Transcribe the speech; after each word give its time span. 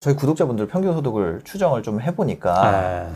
저희 0.00 0.14
구독자분들 0.14 0.68
평균 0.68 0.94
소득을 0.94 1.40
추정을 1.42 1.82
좀 1.82 2.00
해보니까 2.00 2.72
예. 2.72 3.06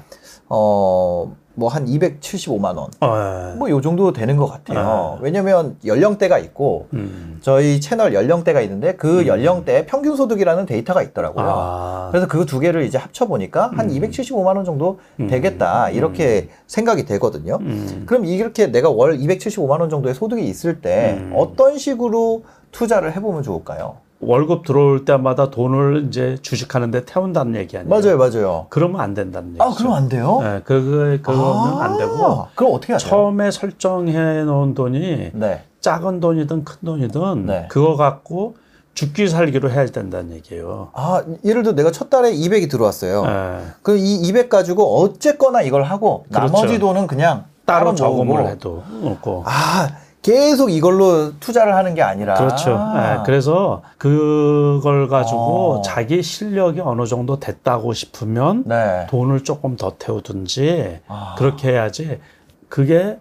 어뭐 0.48 1.68
한 1.70 1.86
275만 1.86 2.76
원. 2.76 2.90
어, 3.00 3.52
예. 3.52 3.56
뭐요 3.56 3.80
정도 3.80 4.12
되는 4.12 4.36
것 4.36 4.46
같아요. 4.46 5.12
네. 5.20 5.24
왜냐면 5.24 5.76
연령대가 5.86 6.38
있고 6.40 6.88
음. 6.94 7.38
저희 7.40 7.80
채널 7.80 8.14
연령대가 8.14 8.60
있는데 8.62 8.96
그 8.96 9.28
연령대에 9.28 9.86
평균 9.86 10.16
소득이라는 10.16 10.66
데이터가 10.66 11.02
있더라고요. 11.04 11.46
아, 11.48 12.08
그래서 12.10 12.26
그 12.26 12.46
두 12.46 12.58
개를 12.58 12.82
이제 12.82 12.98
합쳐 12.98 13.26
보니까 13.28 13.70
한 13.76 13.88
275만 13.88 14.56
원 14.56 14.64
정도 14.64 14.98
음. 15.20 15.28
되겠다 15.28 15.88
이렇게 15.90 16.48
생각이 16.66 17.04
되거든요. 17.04 17.58
음. 17.60 18.02
그럼 18.06 18.24
이렇게 18.24 18.66
내가 18.72 18.90
월 18.90 19.16
275만 19.18 19.78
원 19.78 19.88
정도의 19.88 20.16
소득이 20.16 20.44
있을 20.48 20.80
때 20.80 21.18
음. 21.20 21.32
어떤 21.36 21.78
식으로 21.78 22.42
투자를 22.72 23.14
해보면 23.14 23.44
좋을까요? 23.44 23.98
월급 24.22 24.64
들어올 24.64 25.04
때마다 25.04 25.50
돈을 25.50 26.06
이제 26.08 26.38
주식하는데 26.40 27.04
태운다는 27.04 27.56
얘기 27.56 27.76
아니에요? 27.76 27.90
맞아요, 27.90 28.16
맞아요. 28.16 28.66
그러면 28.68 29.00
안 29.00 29.14
된다는 29.14 29.48
얘기죠. 29.50 29.64
아, 29.64 29.74
그럼 29.74 29.92
안 29.94 30.08
돼요? 30.08 30.40
예, 30.44 30.62
그거 30.64 31.18
그거는 31.20 31.42
아, 31.42 31.84
안 31.84 31.98
되고 31.98 32.46
그럼 32.54 32.72
어떻게 32.72 32.88
돼요? 32.92 32.98
처음에 32.98 33.50
설정해 33.50 34.44
놓은 34.44 34.74
돈이 34.74 35.30
네. 35.34 35.64
작은 35.80 36.20
돈이든 36.20 36.64
큰 36.64 36.76
돈이든 36.84 37.46
네. 37.46 37.66
그거 37.68 37.96
갖고 37.96 38.56
죽기 38.94 39.26
살기로 39.26 39.70
해야 39.70 39.86
된다는 39.86 40.32
얘기예요. 40.36 40.90
아, 40.92 41.22
예를 41.44 41.64
들어 41.64 41.74
내가 41.74 41.90
첫 41.90 42.08
달에 42.08 42.32
200이 42.32 42.70
들어왔어요. 42.70 43.24
예, 43.26 43.58
그이 43.82 44.16
200 44.28 44.48
가지고 44.48 45.00
어쨌거나 45.00 45.62
이걸 45.62 45.82
하고 45.82 46.26
그렇죠. 46.30 46.52
나머지 46.52 46.78
돈은 46.78 47.08
그냥 47.08 47.44
따로 47.66 47.86
따로 47.86 47.94
저금을 47.96 48.26
모으고. 48.26 48.48
해도 48.48 48.82
없고. 49.02 49.42
아, 49.46 49.88
계속 50.22 50.70
이걸로 50.70 51.38
투자를 51.40 51.74
하는 51.74 51.94
게 51.94 52.02
아니라. 52.02 52.34
그렇죠. 52.34 52.70
예, 52.96 53.18
그래서 53.26 53.82
그걸 53.98 55.08
가지고 55.08 55.78
어. 55.78 55.82
자기 55.82 56.22
실력이 56.22 56.80
어느 56.80 57.06
정도 57.06 57.40
됐다고 57.40 57.92
싶으면 57.92 58.62
네. 58.66 59.06
돈을 59.10 59.42
조금 59.42 59.76
더 59.76 59.94
태우든지 59.98 61.00
아. 61.08 61.34
그렇게 61.36 61.70
해야지 61.72 62.20
그게 62.68 63.18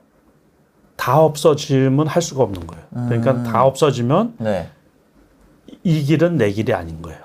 다 0.96 1.20
없어지면 1.20 2.06
할 2.06 2.22
수가 2.22 2.44
없는 2.44 2.68
거예요. 2.68 2.84
그러니까 3.10 3.32
음. 3.32 3.44
다 3.44 3.66
없어지면 3.66 4.36
네. 4.38 4.70
이 5.84 6.04
길은 6.04 6.38
내 6.38 6.52
길이 6.52 6.72
아닌 6.74 7.02
거예요. 7.02 7.20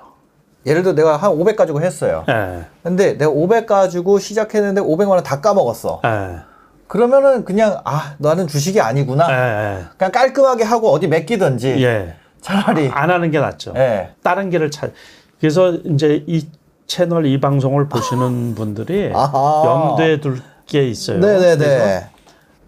예를 0.65 0.81
들어 0.81 0.95
내가 0.95 1.15
한 1.17 1.31
500 1.31 1.55
가지고 1.55 1.81
했어요. 1.81 2.25
예, 2.27 2.65
근데 2.81 3.13
내가 3.13 3.29
500 3.31 3.67
가지고 3.67 4.17
시작했는데 4.17 4.81
500만 4.81 5.09
원 5.09 5.23
다 5.23 5.39
까먹었어. 5.39 6.01
예, 6.03 6.39
그러면은 6.87 7.43
그냥 7.45 7.81
아, 7.85 8.15
나는 8.17 8.47
주식이 8.47 8.79
아니구나. 8.81 9.27
예, 9.29 9.83
그냥 9.97 10.11
깔끔하게 10.11 10.63
하고 10.63 10.91
어디 10.91 11.07
맡기든지 11.07 11.69
예. 11.79 11.83
예. 11.83 12.15
차라리 12.41 12.87
안 12.89 13.09
하는 13.09 13.29
게 13.31 13.39
낫죠. 13.39 13.73
예. 13.75 14.11
다른 14.23 14.49
길을 14.49 14.71
찾. 14.71 14.91
그래서 15.39 15.71
이제 15.73 16.23
이 16.27 16.47
채널 16.87 17.25
이 17.25 17.39
방송을 17.39 17.89
보시는 17.89 18.55
분들이 18.55 19.11
아하. 19.13 19.63
염두에 19.65 20.19
둘 20.21 20.41
게 20.67 20.85
있어요. 20.89 21.19
네, 21.21 21.39
네, 21.39 21.57
네. 21.57 22.09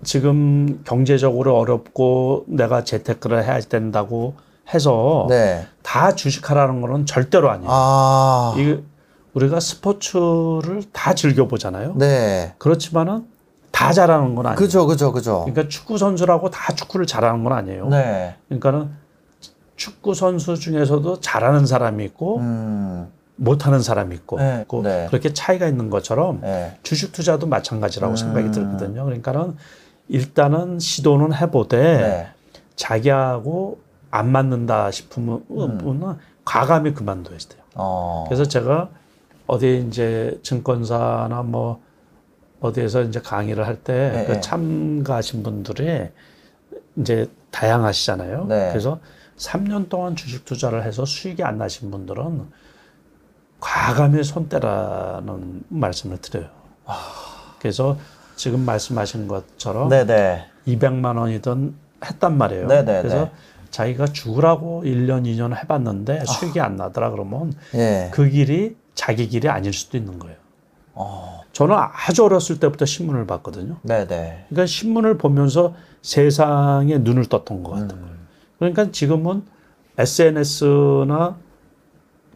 지금 0.05 0.81
경제적으로 0.85 1.57
어렵고 1.57 2.45
내가 2.47 2.85
재테크를 2.85 3.43
해야 3.43 3.59
된다고 3.59 4.35
해서 4.73 5.25
네. 5.27 5.67
다 5.83 6.15
주식하라는 6.15 6.79
거는 6.79 7.05
절대로 7.05 7.49
아니에요. 7.51 7.69
아. 7.69 8.55
이 8.57 8.77
우리가 9.33 9.59
스포츠를 9.59 10.83
다 10.93 11.13
즐겨 11.13 11.45
보잖아요. 11.49 11.95
네. 11.97 12.53
그렇지만은 12.57 13.25
다 13.79 13.93
잘하는 13.93 14.35
건 14.35 14.45
아니에요. 14.45 14.57
그죠, 14.57 14.85
그죠, 14.85 15.13
그죠. 15.13 15.45
그러니까 15.45 15.69
축구 15.69 15.97
선수라고 15.97 16.49
다 16.49 16.75
축구를 16.75 17.05
잘하는 17.05 17.45
건 17.45 17.53
아니에요. 17.53 17.87
네. 17.87 18.35
그러니까는 18.49 18.89
축구 19.77 20.13
선수 20.13 20.59
중에서도 20.59 21.21
잘하는 21.21 21.65
사람이 21.65 22.03
있고 22.03 22.39
음. 22.39 23.09
못하는 23.37 23.81
사람이 23.81 24.13
있고, 24.15 24.37
네, 24.37 24.65
네. 24.83 25.07
그렇게 25.09 25.31
차이가 25.31 25.65
있는 25.65 25.89
것처럼 25.89 26.41
네. 26.41 26.77
주식 26.83 27.13
투자도 27.13 27.47
마찬가지라고 27.47 28.15
음. 28.15 28.17
생각이 28.17 28.51
들거든요. 28.51 29.05
그러니까는 29.05 29.55
일단은 30.09 30.79
시도는 30.79 31.33
해보되 31.33 31.77
네. 31.77 32.27
자기하고 32.75 33.79
안 34.11 34.29
맞는다 34.29 34.91
싶으면 34.91 35.45
음. 35.51 36.17
과감히 36.43 36.93
그만둬야 36.93 37.37
돼요. 37.37 37.61
어. 37.75 38.25
그래서 38.27 38.43
제가 38.43 38.89
어디 39.47 39.85
이제 39.87 40.37
증권사나 40.43 41.43
뭐 41.43 41.79
어디에서 42.61 43.03
이제 43.03 43.19
강의를 43.19 43.65
할때 43.65 44.11
네, 44.13 44.25
그 44.25 44.31
네. 44.33 44.41
참가하신 44.41 45.43
분들이 45.43 46.09
이제 46.97 47.29
다양하시잖아요. 47.51 48.45
네. 48.45 48.69
그래서 48.69 48.99
3년 49.37 49.89
동안 49.89 50.15
주식 50.15 50.45
투자를 50.45 50.83
해서 50.83 51.05
수익이 51.05 51.43
안 51.43 51.57
나신 51.57 51.91
분들은 51.91 52.47
과감히 53.59 54.23
손 54.23 54.49
떼라는 54.49 55.63
말씀을 55.69 56.17
드려요. 56.17 56.49
그래서 57.59 57.97
지금 58.35 58.61
말씀하신 58.65 59.27
것처럼 59.27 59.89
네, 59.89 60.05
네. 60.05 60.45
200만 60.67 61.17
원이든 61.17 61.75
했단 62.03 62.37
말이에요. 62.37 62.67
네, 62.67 62.83
네, 62.83 63.01
그래서 63.01 63.25
네. 63.25 63.31
자기가 63.69 64.07
죽으라고 64.07 64.83
1년, 64.83 65.25
2년 65.25 65.55
해봤는데 65.55 66.23
수익이 66.25 66.59
안 66.59 66.75
나더라 66.75 67.11
그러면 67.11 67.53
예. 67.75 68.09
그 68.11 68.27
길이 68.27 68.75
자기 68.95 69.27
길이 69.27 69.47
아닐 69.47 69.73
수도 69.73 69.97
있는 69.97 70.19
거예요. 70.19 70.37
어. 70.99 71.41
저는 71.53 71.75
아주 71.75 72.23
어렸을 72.23 72.59
때부터 72.59 72.85
신문을 72.85 73.25
봤거든요. 73.25 73.77
네, 73.81 74.05
네. 74.07 74.45
그러니까 74.49 74.65
신문을 74.67 75.17
보면서 75.17 75.73
세상에 76.01 76.97
눈을 76.99 77.25
떴던 77.25 77.63
것 77.63 77.71
같은 77.71 77.89
음. 77.91 78.01
거예요. 78.01 78.15
그러니까 78.59 78.91
지금은 78.91 79.43
SNS나 79.97 81.37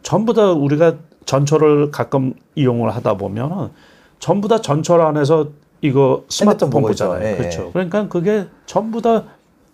전부 0.02 0.34
다 0.34 0.50
우리가 0.52 0.96
전철을 1.24 1.90
가끔 1.90 2.34
이용을 2.54 2.94
하다 2.94 3.16
보면 3.16 3.72
전부 4.18 4.48
다 4.48 4.60
전철 4.60 5.00
안에서 5.00 5.48
이거 5.80 6.24
스마트폰. 6.28 6.82
보잖아요. 6.82 7.26
예, 7.26 7.36
그렇죠. 7.36 7.66
예. 7.68 7.72
그러니까 7.72 8.08
그게 8.08 8.46
전부 8.66 9.00
다 9.00 9.24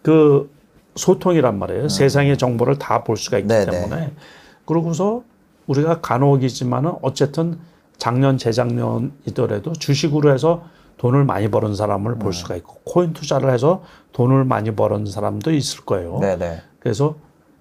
그 0.02 0.50
소통이란 0.96 1.58
말이에요. 1.58 1.88
세상의 1.88 2.38
정보를 2.38 2.78
다 2.78 3.04
볼 3.04 3.16
수가 3.16 3.38
있기 3.38 3.46
음. 3.46 3.48
네, 3.48 3.64
네. 3.64 3.70
때문에. 3.70 4.12
그러고서 4.64 5.22
우리가 5.66 6.00
간혹이지만은 6.00 6.94
어쨌든 7.02 7.58
작년 8.00 8.38
재작년이더라도 8.38 9.74
주식으로 9.74 10.32
해서 10.32 10.62
돈을 10.96 11.24
많이 11.24 11.48
버는 11.50 11.74
사람을 11.76 12.12
음. 12.12 12.18
볼 12.18 12.32
수가 12.32 12.56
있고 12.56 12.80
코인 12.84 13.12
투자를 13.12 13.52
해서 13.52 13.82
돈을 14.12 14.44
많이 14.44 14.74
버는 14.74 15.06
사람도 15.06 15.52
있을 15.52 15.84
거예요. 15.84 16.18
네, 16.20 16.36
네. 16.36 16.62
그래서 16.80 17.14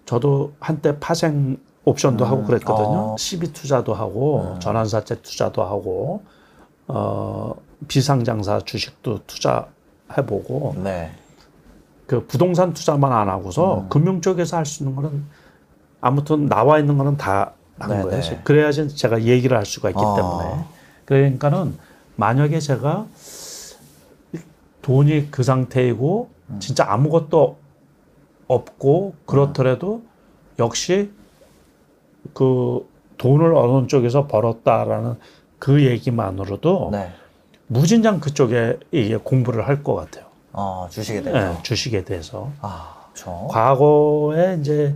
저도 0.05 0.53
한때 0.59 0.97
파생 0.99 1.57
옵션도 1.85 2.25
하고 2.25 2.43
그랬거든요. 2.43 3.13
어. 3.13 3.15
시비 3.19 3.53
투자도 3.53 3.93
하고 3.93 4.55
전환사채 4.59 5.21
투자도 5.21 5.61
하고 5.63 6.23
어 6.87 7.53
비상장사 7.87 8.59
주식도 8.61 9.19
투자해보고 9.27 10.75
네. 10.83 11.11
그 12.07 12.25
부동산 12.25 12.73
투자만 12.73 13.11
안 13.11 13.29
하고서 13.29 13.85
금융 13.89 14.21
쪽에서 14.21 14.57
할 14.57 14.65
수 14.65 14.83
있는 14.83 14.95
거는 14.95 15.25
아무튼 16.01 16.47
나와 16.47 16.79
있는 16.79 16.97
거는 16.97 17.17
다한 17.17 17.51
네, 17.87 18.01
거예요. 18.03 18.21
네. 18.21 18.41
그래야지 18.43 18.95
제가 18.95 19.23
얘기를 19.23 19.55
할 19.57 19.65
수가 19.65 19.89
있기 19.89 20.01
아. 20.03 20.15
때문에. 20.15 20.63
그러니까는 21.05 21.77
만약에 22.15 22.59
제가 22.59 23.07
돈이 24.81 25.29
그 25.31 25.43
상태이고 25.43 26.29
진짜 26.59 26.85
아무것도 26.89 27.57
없고 28.47 29.13
그렇더라도 29.25 30.01
역시 30.57 31.11
그 32.33 32.87
돈을 33.17 33.53
어느 33.55 33.87
쪽에서 33.87 34.27
벌었다라는 34.27 35.15
그 35.59 35.85
얘기만으로도 35.85 36.89
네. 36.91 37.11
무진장 37.67 38.19
그쪽에 38.19 38.79
이게 38.91 39.17
공부를 39.17 39.67
할 39.67 39.83
것 39.83 39.93
같아요. 39.95 40.25
어, 40.53 40.87
주식에 40.89 41.21
대해서. 41.21 41.53
네, 41.53 41.63
주식에 41.63 42.03
대해서. 42.03 42.49
아, 42.61 43.05
저. 43.13 43.45
과거에 43.49 44.57
이제 44.59 44.95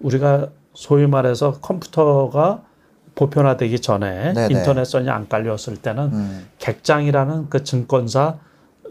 우리가 0.00 0.48
소위 0.78 1.08
말해서 1.08 1.54
컴퓨터가 1.60 2.62
보편화되기 3.16 3.80
전에 3.80 4.32
네네. 4.32 4.54
인터넷선이 4.54 5.10
안 5.10 5.28
깔렸을 5.28 5.76
때는 5.82 6.04
음. 6.12 6.48
객장이라는 6.58 7.50
그 7.50 7.64
증권사 7.64 8.36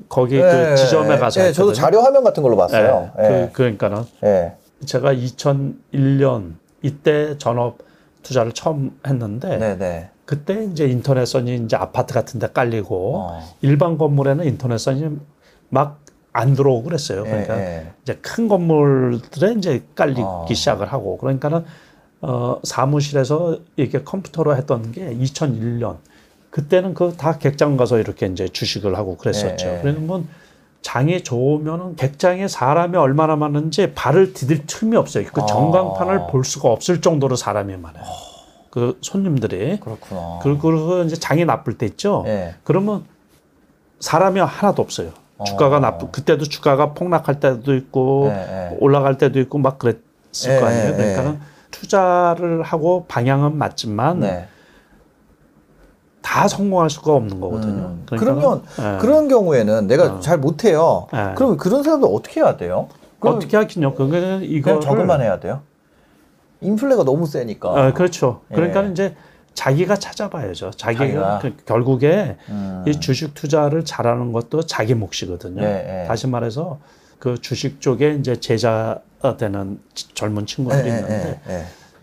거기 0.10 0.36
예, 0.36 0.42
그 0.42 0.76
지점에 0.76 1.18
가서 1.18 1.40
예, 1.40 1.54
저도 1.54 1.70
했거든요. 1.70 1.74
자료 1.74 2.02
화면 2.02 2.26
같은 2.26 2.44
걸로 2.44 2.58
봤어요. 2.58 3.12
예, 3.18 3.24
예. 3.24 3.30
그, 3.30 3.52
그러니까는 3.54 4.04
예. 4.26 4.58
제가 4.86 5.14
2001년 5.14 6.56
이때 6.82 7.38
전업 7.38 7.78
투자를 8.22 8.52
처음 8.52 9.00
했는데 9.08 9.56
네, 9.56 9.78
네. 9.78 10.10
그때 10.26 10.66
이제 10.66 10.88
인터넷선이 10.88 11.56
이제 11.56 11.78
아파트 11.78 12.14
같은 12.14 12.38
데 12.38 12.48
깔리고 12.48 13.14
어. 13.16 13.40
일반 13.62 13.98
건물에는 13.98 14.44
인터넷선이 14.44 15.18
막 15.70 16.00
안 16.38 16.54
들어오고 16.54 16.84
그랬어요. 16.84 17.24
예, 17.26 17.30
그러니까 17.30 17.60
예. 17.60 17.92
이제 18.04 18.14
큰 18.22 18.48
건물들에 18.48 19.54
이제 19.58 19.84
깔리기 19.96 20.22
어. 20.24 20.46
시작을 20.48 20.92
하고 20.94 21.18
그러니까는 21.18 21.66
어 22.22 22.60
사무실에서 22.64 23.58
이렇게 23.76 24.04
컴퓨터로 24.04 24.56
했던 24.56 24.92
게 24.92 25.16
2001년 25.16 25.98
그때는 26.52 26.94
그 26.94 27.16
다 27.18 27.38
객장 27.38 27.76
가서 27.78 28.00
이렇게 28.00 28.28
이제 28.28 28.48
주식을 28.48 28.96
하고 28.98 29.18
그랬었죠. 29.18 29.68
예, 29.68 29.78
예. 29.78 29.82
그러면 29.82 30.28
장이 30.82 31.24
좋으면은 31.24 31.96
객장에 31.96 32.48
사람이 32.48 32.98
얼마나 32.98 33.36
많은지 33.36 33.94
발을 33.94 34.34
디딜 34.34 34.66
틈이 34.68 34.96
없어요. 34.96 35.26
그 35.34 35.42
어. 35.42 35.46
전광판을 35.46 36.28
볼 36.30 36.46
수가 36.46 36.70
없을 36.70 37.02
정도로 37.02 37.36
사람이 37.36 37.76
많아요. 37.78 38.04
그 38.70 38.98
손님들이 39.02 39.80
그렇구나. 39.80 40.40
그리고 40.44 41.02
이제 41.04 41.16
장이 41.16 41.46
나쁠 41.46 41.78
때 41.78 41.88
있죠. 41.88 42.24
예. 42.28 42.56
그러면 42.64 43.06
사람이 44.00 44.40
하나도 44.40 44.82
없어요. 44.84 45.12
주가가 45.46 45.78
어. 45.78 45.80
나쁘 45.80 46.12
그때도 46.12 46.46
주가가 46.46 46.94
폭락할 46.94 47.40
때도 47.40 47.76
있고 47.76 48.30
예, 48.32 48.72
예. 48.72 48.78
올라갈 48.80 49.18
때도 49.18 49.40
있고 49.40 49.60
막 49.60 49.78
그랬을 49.78 50.02
예, 50.50 50.60
거 50.60 50.66
아니에요. 50.66 50.88
예, 50.90 50.94
그러니까는 50.94 51.40
투자를 51.72 52.64
하고 52.64 53.06
방향은 53.08 53.58
맞지만 53.58 54.22
네. 54.22 54.48
다 56.22 56.48
성공할 56.48 56.90
수가 56.90 57.14
없는 57.14 57.40
거거든요. 57.40 57.84
음. 57.86 58.06
그러면 58.10 58.64
예. 58.80 58.98
그런 59.00 59.28
경우에는 59.28 59.88
내가 59.88 60.06
어. 60.06 60.20
잘 60.20 60.40
못해요. 60.40 61.08
예. 61.14 61.34
그럼 61.36 61.58
그런 61.58 61.84
사람들 61.84 62.10
어떻게 62.12 62.42
해야 62.42 62.58
돼요? 62.58 62.90
어떻게 63.20 63.58
하긴요. 63.58 63.94
그게 63.96 64.40
이거 64.44 64.80
적응만 64.80 65.22
해야 65.22 65.40
돼요? 65.40 65.62
인플레가 66.62 67.04
너무 67.04 67.28
세니까. 67.28 67.70
어, 67.70 67.94
그렇죠. 67.94 68.42
그러니까 68.50 68.86
예. 68.86 68.92
이제 68.92 69.16
자기가 69.58 69.96
찾아봐야죠. 69.96 70.70
자기가, 70.72 71.04
자기가. 71.04 71.40
그- 71.40 71.56
결국에 71.66 72.38
음. 72.50 72.84
이 72.88 73.00
주식 73.00 73.34
투자를 73.34 73.84
잘하는 73.84 74.32
것도 74.32 74.62
자기 74.68 74.94
몫이거든요. 74.94 75.64
예, 75.64 76.04
예. 76.04 76.08
다시 76.08 76.28
말해서 76.28 76.78
그 77.18 77.42
주식 77.42 77.82
쪽에 77.82 78.14
이제 78.20 78.36
제자 78.40 79.00
되는 79.40 79.80
치- 79.96 80.14
젊은 80.14 80.46
친구들이 80.46 80.88
예, 80.88 80.94
예, 80.94 80.98
있는데. 81.00 81.42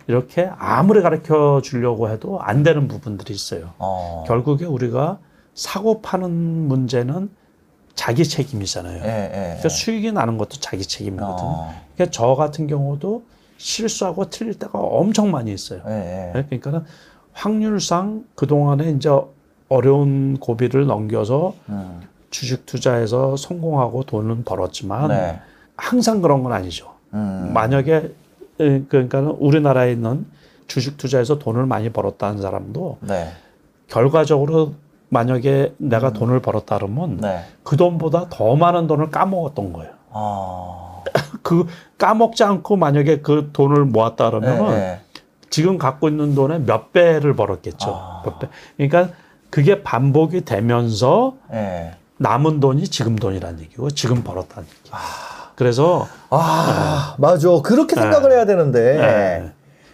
이렇게 0.09 0.51
아무리 0.59 1.01
가르쳐 1.01 1.61
주려고 1.62 2.11
해도 2.11 2.41
안 2.41 2.65
되는 2.65 2.89
부분들이 2.89 3.33
있어요. 3.33 3.71
어. 3.79 4.25
결국에 4.27 4.65
우리가 4.65 5.19
사고 5.55 6.03
파는 6.03 6.33
문제는 6.33 7.31
자기 7.95 8.25
책임이잖아요. 8.25 9.01
그러니까 9.01 9.69
수익이 9.69 10.11
나는 10.11 10.39
것도 10.39 10.56
자기 10.59 10.85
책임이거든요. 10.85 11.39
어. 11.49 11.75
그러니까 11.95 12.11
저 12.12 12.35
같은 12.35 12.67
경우도 12.67 13.23
실수하고 13.59 14.29
틀릴 14.29 14.55
때가 14.55 14.77
엄청 14.81 15.31
많이 15.31 15.53
있어요. 15.53 15.83
그러니까는 15.85 16.83
확률상 17.35 18.25
그동안에 18.35 18.91
이제 18.93 19.11
어려운 19.69 20.39
고비를 20.39 20.87
넘겨서 20.87 21.55
음. 21.69 22.01
주식 22.31 22.65
투자해서 22.65 23.37
성공하고 23.37 24.05
돈은 24.05 24.45
벌었지만 24.45 25.09
네. 25.09 25.41
항상 25.77 26.23
그런 26.23 26.43
건 26.43 26.53
아니죠. 26.53 26.93
음. 27.13 27.51
만약에 27.53 28.13
에, 28.61 28.83
그러니까 28.89 29.21
우리나라에 29.39 29.93
있는 29.93 30.27
주식 30.67 30.97
투자해서 30.97 31.39
돈을 31.39 31.67
많이 31.67 31.91
벌었다는 31.91 32.41
사람도 32.41 32.99
네. 33.03 33.29
결과적으로 33.89 34.75
만약에 35.09 35.75
내가 35.79 36.13
돈을 36.13 36.41
벌었다 36.41 36.79
그러면 36.79 37.11
음. 37.13 37.21
네. 37.21 37.45
그 37.63 37.77
돈보다 37.77 38.29
더 38.31 38.57
많은 38.57 38.87
돈을 38.87 39.11
까먹었던 39.11 39.73
거예요. 39.73 39.93
아. 40.11 41.03
그 41.43 41.67
까먹지 41.99 42.43
않고 42.45 42.77
만약에 42.77 43.21
그 43.21 43.51
돈을 43.53 43.85
모았다 43.85 44.27
예, 44.27 44.31
그러면 44.31 44.73
예. 44.73 45.01
지금 45.55 45.79
갖고 45.79 46.09
있는 46.09 46.35
돈의 46.35 46.62
몇 46.62 46.93
배를 46.93 47.37
벌었겠죠. 47.37 47.89
아. 47.89 48.23
몇 48.25 48.41
배. 48.41 48.49
그러니까 48.77 49.15
그게 49.51 49.85
반복이 49.85 50.41
되면서 50.45 51.37
예. 51.53 51.93
남은 52.17 52.59
돈이 52.59 52.89
지금 52.89 53.15
돈이라는 53.15 53.61
얘기고 53.61 53.91
지금 53.91 54.25
벌었다는 54.25 54.69
얘기. 54.69 54.91
그래서 55.55 56.09
아, 56.31 57.15
맞아. 57.19 57.49
그렇게 57.62 57.95
네. 57.95 58.01
생각을 58.03 58.33
해야 58.33 58.47
되는데. 58.47 58.99
예. 58.99 59.53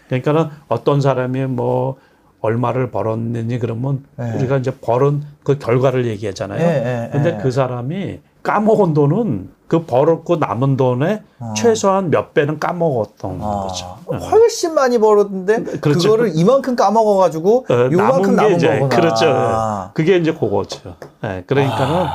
그러니까는 0.08 0.48
어떤 0.68 1.02
사람이 1.02 1.44
뭐 1.44 1.98
얼마를 2.40 2.90
벌었느니 2.90 3.58
그러면 3.58 4.06
네. 4.16 4.32
우리가 4.36 4.56
이제 4.56 4.70
벌은 4.80 5.24
그 5.44 5.58
결과를 5.58 6.06
얘기하잖아요. 6.06 6.58
예, 6.58 6.64
예, 6.64 7.10
근데 7.12 7.36
예. 7.36 7.42
그 7.42 7.50
사람이 7.50 8.20
까먹은 8.42 8.94
돈은 8.94 9.50
그 9.70 9.84
벌었고 9.84 10.36
남은 10.36 10.76
돈의 10.76 11.22
어. 11.38 11.54
최소한 11.56 12.10
몇 12.10 12.34
배는 12.34 12.58
까먹었던 12.58 13.40
아, 13.40 13.66
거죠. 13.68 13.98
예. 14.12 14.16
훨씬 14.16 14.74
많이 14.74 14.98
벌었는데 14.98 15.62
그 15.62 15.80
그렇죠. 15.80 16.10
거를 16.10 16.32
이만큼 16.34 16.74
까먹어가지고 16.74 17.66
어, 17.70 17.74
요만큼 17.92 18.34
남은 18.34 18.36
게 18.36 18.36
남은 18.36 18.56
이제 18.56 18.68
거구나. 18.80 18.88
그렇죠. 18.88 19.26
예. 19.26 19.90
그게 19.94 20.16
이제 20.16 20.32
그거죠. 20.34 20.96
예, 21.22 21.44
그러니까는 21.46 22.06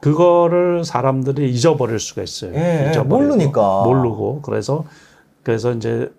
그거를 0.00 0.84
사람들이 0.86 1.50
잊어버릴 1.50 1.98
수가 1.98 2.22
있어요. 2.22 2.54
예, 2.54 2.86
예, 2.86 2.90
잊어버리고, 2.90 3.34
모르니까. 3.34 3.82
모르고 3.84 4.40
그래서 4.40 4.84
그래서 5.42 5.72
이제 5.72 6.10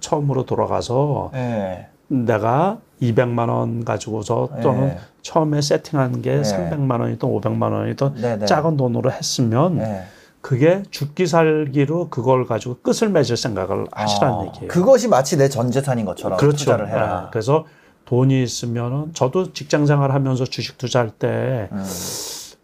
처음으로 0.00 0.44
돌아가서 0.44 1.30
예. 1.34 1.86
내가 2.08 2.78
200만 3.00 3.48
원 3.48 3.84
가지고서 3.84 4.48
또는 4.62 4.88
예. 4.88 4.98
처음에 5.28 5.60
세팅한 5.60 6.22
게 6.22 6.38
예. 6.38 6.40
300만 6.40 7.00
원이든 7.00 7.28
500만 7.28 7.70
원이든 7.70 8.14
네 8.14 8.38
네. 8.38 8.46
작은 8.46 8.78
돈으로 8.78 9.12
했으면 9.12 9.78
예. 9.78 10.04
그게 10.40 10.82
죽기 10.90 11.26
살기로 11.26 12.08
그걸 12.08 12.46
가지고 12.46 12.78
끝을 12.80 13.10
맺을 13.10 13.36
생각을 13.36 13.86
하시라는 13.92 14.34
아, 14.38 14.46
얘기예요. 14.46 14.68
그것이 14.68 15.06
마치 15.08 15.36
내 15.36 15.48
전 15.50 15.70
재산인 15.70 16.06
것처럼 16.06 16.38
그렇죠. 16.38 16.56
투자를 16.58 16.88
해라. 16.88 17.24
예, 17.26 17.30
그래서 17.30 17.66
돈이 18.06 18.42
있으면은 18.42 19.12
저도 19.12 19.52
직장 19.52 19.84
생활하면서 19.84 20.44
주식 20.46 20.78
투자할 20.78 21.10
때 21.10 21.68
음. 21.72 21.84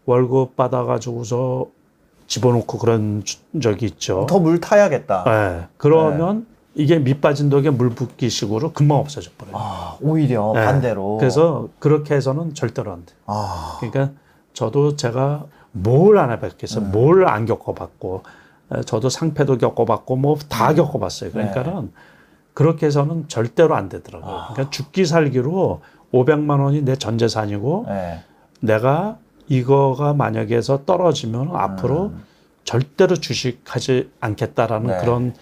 월급 0.07 0.55
받아가지고서 0.55 1.67
집어넣고 2.25 2.79
그런 2.79 3.21
주- 3.23 3.37
적이 3.61 3.85
있죠. 3.87 4.25
더 4.27 4.39
물 4.39 4.59
타야겠다. 4.59 5.23
예, 5.27 5.67
그러면 5.77 6.47
이게 6.75 6.99
밑 6.99 7.21
빠진 7.21 7.49
독에 7.49 7.69
물 7.69 7.89
붓기 7.91 8.29
식으로 8.29 8.73
금방 8.73 8.97
없어져 8.97 9.31
버려요. 9.37 9.55
아, 9.57 9.97
오히려 10.01 10.53
예, 10.57 10.65
반대로. 10.65 11.17
그래서 11.17 11.69
그렇게 11.79 12.13
해서는 12.15 12.53
절대로 12.53 12.91
안 12.91 13.05
돼. 13.05 13.13
요 13.13 13.17
아, 13.27 13.77
그러니까 13.79 14.11
저도 14.53 14.95
제가 14.97 15.45
뭘 15.71 16.17
안 16.17 16.31
해봤겠어, 16.31 16.79
음. 16.81 16.91
뭘안 16.91 17.45
겪어봤고, 17.45 18.23
에, 18.73 18.81
저도 18.81 19.09
상패도 19.09 19.57
겪어봤고, 19.57 20.15
뭐다 20.17 20.71
음. 20.71 20.75
겪어봤어요. 20.75 21.31
네. 21.31 21.49
그러니까는 21.49 21.91
그렇게 22.53 22.85
해서는 22.85 23.27
절대로 23.29 23.75
안 23.75 23.87
되더라고요. 23.89 24.33
아. 24.33 24.47
그러니까 24.53 24.69
죽기 24.69 25.05
살기로 25.05 25.81
500만 26.13 26.61
원이 26.61 26.81
내 26.83 26.95
전 26.97 27.17
재산이고, 27.17 27.85
예. 27.89 28.19
내가 28.61 29.17
이거가 29.47 30.13
만약에 30.13 30.55
해서 30.55 30.83
떨어지면 30.85 31.55
앞으로 31.55 32.13
절대로 32.63 33.15
주식하지 33.15 34.11
않겠다라는 34.19 34.87
네. 34.87 34.97
그런 34.99 35.33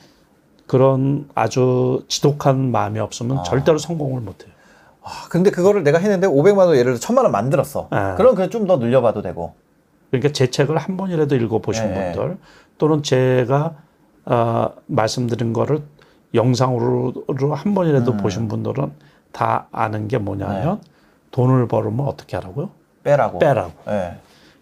그런 0.74 1.30
아주 1.36 2.04
지독한 2.08 2.72
마음이 2.72 3.00
없으면 3.00 3.38
아. 3.38 3.44
절대로 3.44 3.78
성공을 3.78 4.22
못해요. 4.22 4.52
아, 5.04 5.28
근데 5.30 5.52
그거를 5.52 5.84
내가 5.84 6.00
했는데 6.00 6.26
500만 6.26 6.66
원 6.66 6.76
예를 6.76 6.96
들어 6.96 7.14
1000만 7.14 7.22
원 7.22 7.32
만들었어. 7.32 7.90
예. 7.94 8.16
그럼 8.18 8.34
그냥 8.34 8.50
좀 8.50 8.66
더 8.66 8.78
늘려봐도 8.78 9.22
되고. 9.22 9.54
그러니까 10.10 10.34
제 10.34 10.50
책을 10.50 10.76
한 10.80 10.98
번이라도 10.98 11.36
읽어보신 11.36 11.84
예, 11.86 11.90
예. 11.90 12.12
분들 12.14 12.38
또는 12.80 13.04
제가 13.04 13.76
어, 14.26 14.72
말씀드린 14.88 15.54
거를 15.54 15.84
영상으로 16.34 17.14
한 17.54 17.76
번이라도 17.76 18.14
음. 18.14 18.18
보신 18.18 18.48
분들은 18.48 18.94
다 19.32 19.68
아는 19.72 20.08
게 20.08 20.18
뭐냐면 20.18 20.82
돈을 21.30 21.68
벌으면 21.68 22.08
어떻게 22.08 22.36
하라고요? 22.36 22.72
빼라고. 23.04 23.38
빼라고. 23.38 23.74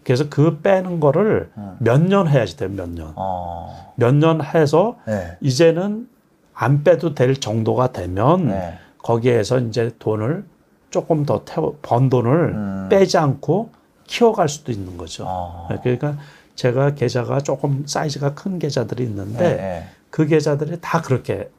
예. 0.02 0.04
그래서 0.04 0.28
그 0.28 0.60
빼는 0.60 1.00
거를 1.00 1.50
음. 1.56 1.76
몇년 1.80 2.28
해야지 2.28 2.56
돼요, 2.56 2.70
몇 2.70 2.88
년. 2.88 3.12
어. 3.16 3.94
몇년 3.96 4.42
해서 4.42 4.98
예. 5.08 5.36
이제는 5.40 6.08
안 6.54 6.84
빼도 6.84 7.14
될 7.14 7.34
정도가 7.36 7.92
되면 7.92 8.48
네. 8.48 8.78
거기에서 8.98 9.58
이제 9.60 9.90
돈을 9.98 10.44
조금 10.90 11.24
더 11.24 11.44
태워, 11.44 11.76
번 11.82 12.08
돈을 12.08 12.52
음. 12.54 12.88
빼지 12.90 13.18
않고 13.18 13.70
키워갈 14.04 14.48
수도 14.48 14.72
있는 14.72 14.98
거죠. 14.98 15.24
어. 15.26 15.68
네, 15.70 15.78
그러니까 15.82 16.16
제가 16.54 16.94
계좌가 16.94 17.40
조금 17.40 17.84
사이즈가 17.86 18.34
큰 18.34 18.58
계좌들이 18.58 19.04
있는데 19.04 19.44
예, 19.44 19.62
예. 19.62 19.84
그 20.10 20.26
계좌들이 20.26 20.78
다 20.80 21.00
그렇게 21.00 21.50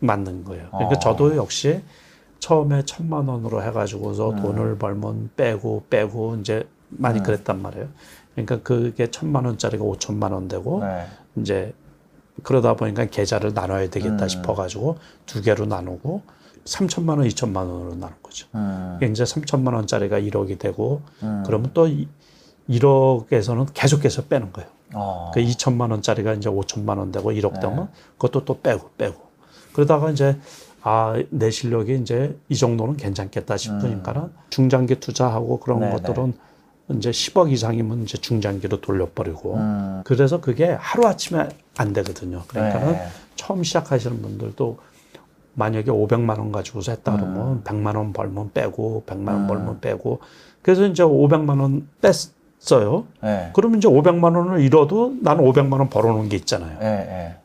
만든 0.00 0.44
거예요. 0.44 0.66
그러니까 0.70 0.96
어. 0.96 0.98
저도 0.98 1.36
역시 1.36 1.80
처음에 2.40 2.82
천만 2.84 3.28
원으로 3.28 3.62
해가지고서 3.62 4.30
음. 4.30 4.36
돈을 4.42 4.78
벌면 4.78 5.30
빼고 5.36 5.84
빼고 5.88 6.36
이제 6.40 6.66
많이 6.90 7.22
그랬단 7.22 7.60
말이에요. 7.62 7.88
그러니까 8.34 8.60
그게 8.62 9.10
천만 9.10 9.44
원짜리가 9.44 9.82
오천만 9.84 10.32
원 10.32 10.48
되고 10.48 10.80
네. 10.84 11.06
이제 11.36 11.72
그러다 12.42 12.74
보니까 12.74 13.06
계좌를 13.06 13.52
나눠야 13.54 13.90
되겠다 13.90 14.24
음. 14.24 14.28
싶어가지고 14.28 14.98
두 15.26 15.42
개로 15.42 15.66
나누고 15.66 16.22
삼천만 16.64 17.18
원, 17.18 17.26
이천만 17.26 17.66
원으로 17.66 17.94
나눈 17.96 18.14
거죠. 18.22 18.46
음. 18.54 18.98
이제 19.02 19.24
삼천만 19.24 19.74
원짜리가 19.74 20.20
1억이 20.20 20.58
되고 20.58 21.02
음. 21.22 21.42
그러면 21.46 21.70
또 21.74 21.86
이- 21.88 22.08
1억에서는 22.68 23.68
계속해서 23.74 24.24
빼는 24.26 24.52
거예요. 24.52 24.68
어. 24.94 25.30
그 25.34 25.40
2천만 25.40 25.90
원짜리가 25.90 26.34
이제 26.34 26.48
5천만 26.50 26.98
원 26.98 27.12
되고 27.12 27.30
1억 27.32 27.54
네. 27.54 27.60
되면 27.60 27.88
그것도 28.18 28.44
또 28.44 28.60
빼고 28.60 28.90
빼고 28.98 29.16
그러다가 29.72 30.10
이제 30.10 30.38
아 30.82 31.14
내 31.30 31.50
실력이 31.50 31.96
이제 32.00 32.38
이 32.48 32.56
정도는 32.56 32.96
괜찮겠다 32.96 33.56
싶으니까는 33.58 34.32
중장기 34.48 34.98
투자하고 35.00 35.60
그런 35.60 35.78
음. 35.78 35.90
네네. 35.90 35.96
것들은 36.02 36.32
이제 36.96 37.10
10억 37.10 37.50
이상이면 37.52 38.02
이제 38.02 38.18
중장기로 38.18 38.80
돌려버리고 38.80 39.54
음. 39.54 40.00
그래서 40.04 40.40
그게 40.40 40.66
하루 40.78 41.06
아침에 41.06 41.48
안 41.76 41.92
되거든요. 41.92 42.42
그러니까는 42.46 42.92
네. 42.92 43.06
처음 43.36 43.62
시작하시는 43.62 44.20
분들도 44.22 44.78
만약에 45.54 45.90
500만 45.90 46.38
원 46.38 46.52
가지고서 46.52 46.92
했다 46.92 47.12
그러면 47.16 47.62
100만 47.64 47.96
원 47.96 48.12
벌면 48.12 48.52
빼고 48.52 49.04
100만 49.06 49.28
원 49.28 49.36
음. 49.42 49.46
벌면 49.46 49.80
빼고 49.80 50.20
그래서 50.62 50.86
이제 50.86 51.02
500만 51.02 51.60
원 51.60 51.88
뺐어요. 52.00 53.06
예. 53.24 53.50
그러면 53.54 53.78
이제 53.78 53.88
500만 53.88 54.36
원을 54.36 54.60
잃어도 54.60 55.16
나는 55.22 55.44
500만 55.44 55.72
원 55.78 55.88
벌어놓은 55.90 56.28
게 56.28 56.36
있잖아요. 56.36 56.78
예, 56.82 56.86
예. 56.86 57.36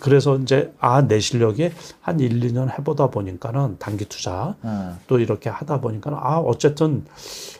그래서 0.00 0.36
이제 0.38 0.72
아 0.80 1.06
내 1.06 1.20
실력이 1.20 1.70
한 2.00 2.18
1, 2.18 2.40
2년 2.40 2.76
해보다 2.76 3.06
보니까는 3.08 3.76
단기 3.78 4.04
투자 4.06 4.56
음, 4.64 4.98
또 5.06 5.20
이렇게 5.20 5.48
하다 5.48 5.80
보니까는 5.80 6.18
아 6.20 6.38
어쨌든 6.38 7.04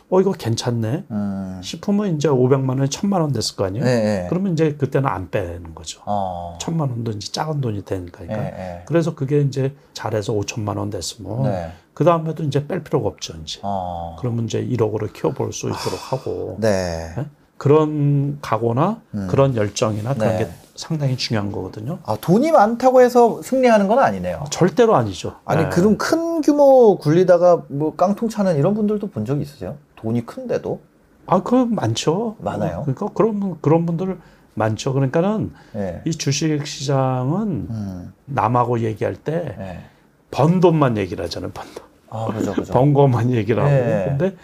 어 0.09 0.21
이거 0.21 0.31
괜찮네 0.31 1.03
음. 1.11 1.59
싶으면 1.61 2.15
이제 2.15 2.29
500만 2.29 2.69
원에 2.69 2.85
1000만 2.85 3.19
원 3.19 3.33
됐을 3.33 3.57
거 3.57 3.65
아니에요. 3.65 3.83
네, 3.83 4.01
네. 4.01 4.27
그러면 4.29 4.53
이제 4.53 4.73
그때는 4.73 5.09
안 5.09 5.29
빼는 5.29 5.75
거죠. 5.75 6.01
어. 6.05 6.57
천만 6.61 6.89
원도 6.89 7.11
이제 7.11 7.29
작은 7.31 7.59
돈이 7.59 7.83
되니까. 7.83 8.23
네, 8.23 8.35
네. 8.35 8.83
그래서 8.85 9.15
그게 9.15 9.41
이제 9.41 9.75
잘해서 9.93 10.31
5천만 10.33 10.77
원 10.77 10.89
됐으면 10.89 11.43
네. 11.43 11.71
그 11.93 12.05
다음에도 12.05 12.43
이제 12.43 12.65
뺄 12.67 12.83
필요가 12.83 13.09
없죠. 13.09 13.33
이제. 13.43 13.59
어. 13.63 14.15
그러면 14.19 14.45
이제 14.45 14.65
1억으로 14.65 15.11
키워볼 15.11 15.51
수 15.51 15.67
있도록 15.67 16.13
하고 16.13 16.57
네. 16.61 17.13
네? 17.17 17.25
그런 17.57 18.37
각오나 18.41 19.01
그런 19.27 19.55
열정이나 19.55 20.13
그런 20.13 20.37
네. 20.37 20.45
게 20.45 20.49
상당히 20.75 21.17
중요한 21.17 21.51
거거든요. 21.51 21.97
아, 22.05 22.15
돈이 22.21 22.51
많다고 22.51 23.01
해서 23.01 23.41
승리하는 23.41 23.87
건 23.87 23.97
아니네요. 23.99 24.45
절대로 24.51 24.95
아니죠. 24.95 25.37
아니, 25.43 25.63
네. 25.63 25.69
그럼 25.69 25.97
큰 25.97 26.41
규모 26.41 26.97
굴리다가 26.99 27.63
뭐 27.67 27.95
깡통 27.95 28.29
차는 28.29 28.57
이런 28.57 28.75
분들도 28.75 29.07
본 29.07 29.25
적이 29.25 29.41
있으세요? 29.41 29.75
돈이 29.97 30.25
큰데도? 30.25 30.79
아, 31.25 31.43
그 31.43 31.55
많죠. 31.55 32.37
많아요? 32.39 32.81
그러니까 32.85 33.07
그런 33.13 33.39
분- 33.39 33.57
그런 33.61 33.85
분들 33.85 34.17
많죠. 34.53 34.93
그러니까는 34.93 35.51
네. 35.73 36.01
이 36.05 36.11
주식 36.11 36.65
시장은 36.65 37.67
음, 37.69 38.13
남하고 38.25 38.79
얘기할 38.79 39.15
때번 39.15 39.57
네. 39.57 40.59
돈만 40.61 40.97
얘기를 40.97 41.25
하잖아요. 41.25 41.51
번 41.51 41.65
돈. 41.75 41.83
아, 42.09 42.25
그죠, 42.27 42.53
그죠. 42.53 42.71
번 42.73 42.93
것만 42.93 43.31
얘기를 43.31 43.61
하고. 43.61 43.69
네. 43.71 44.05
근데 44.17 44.35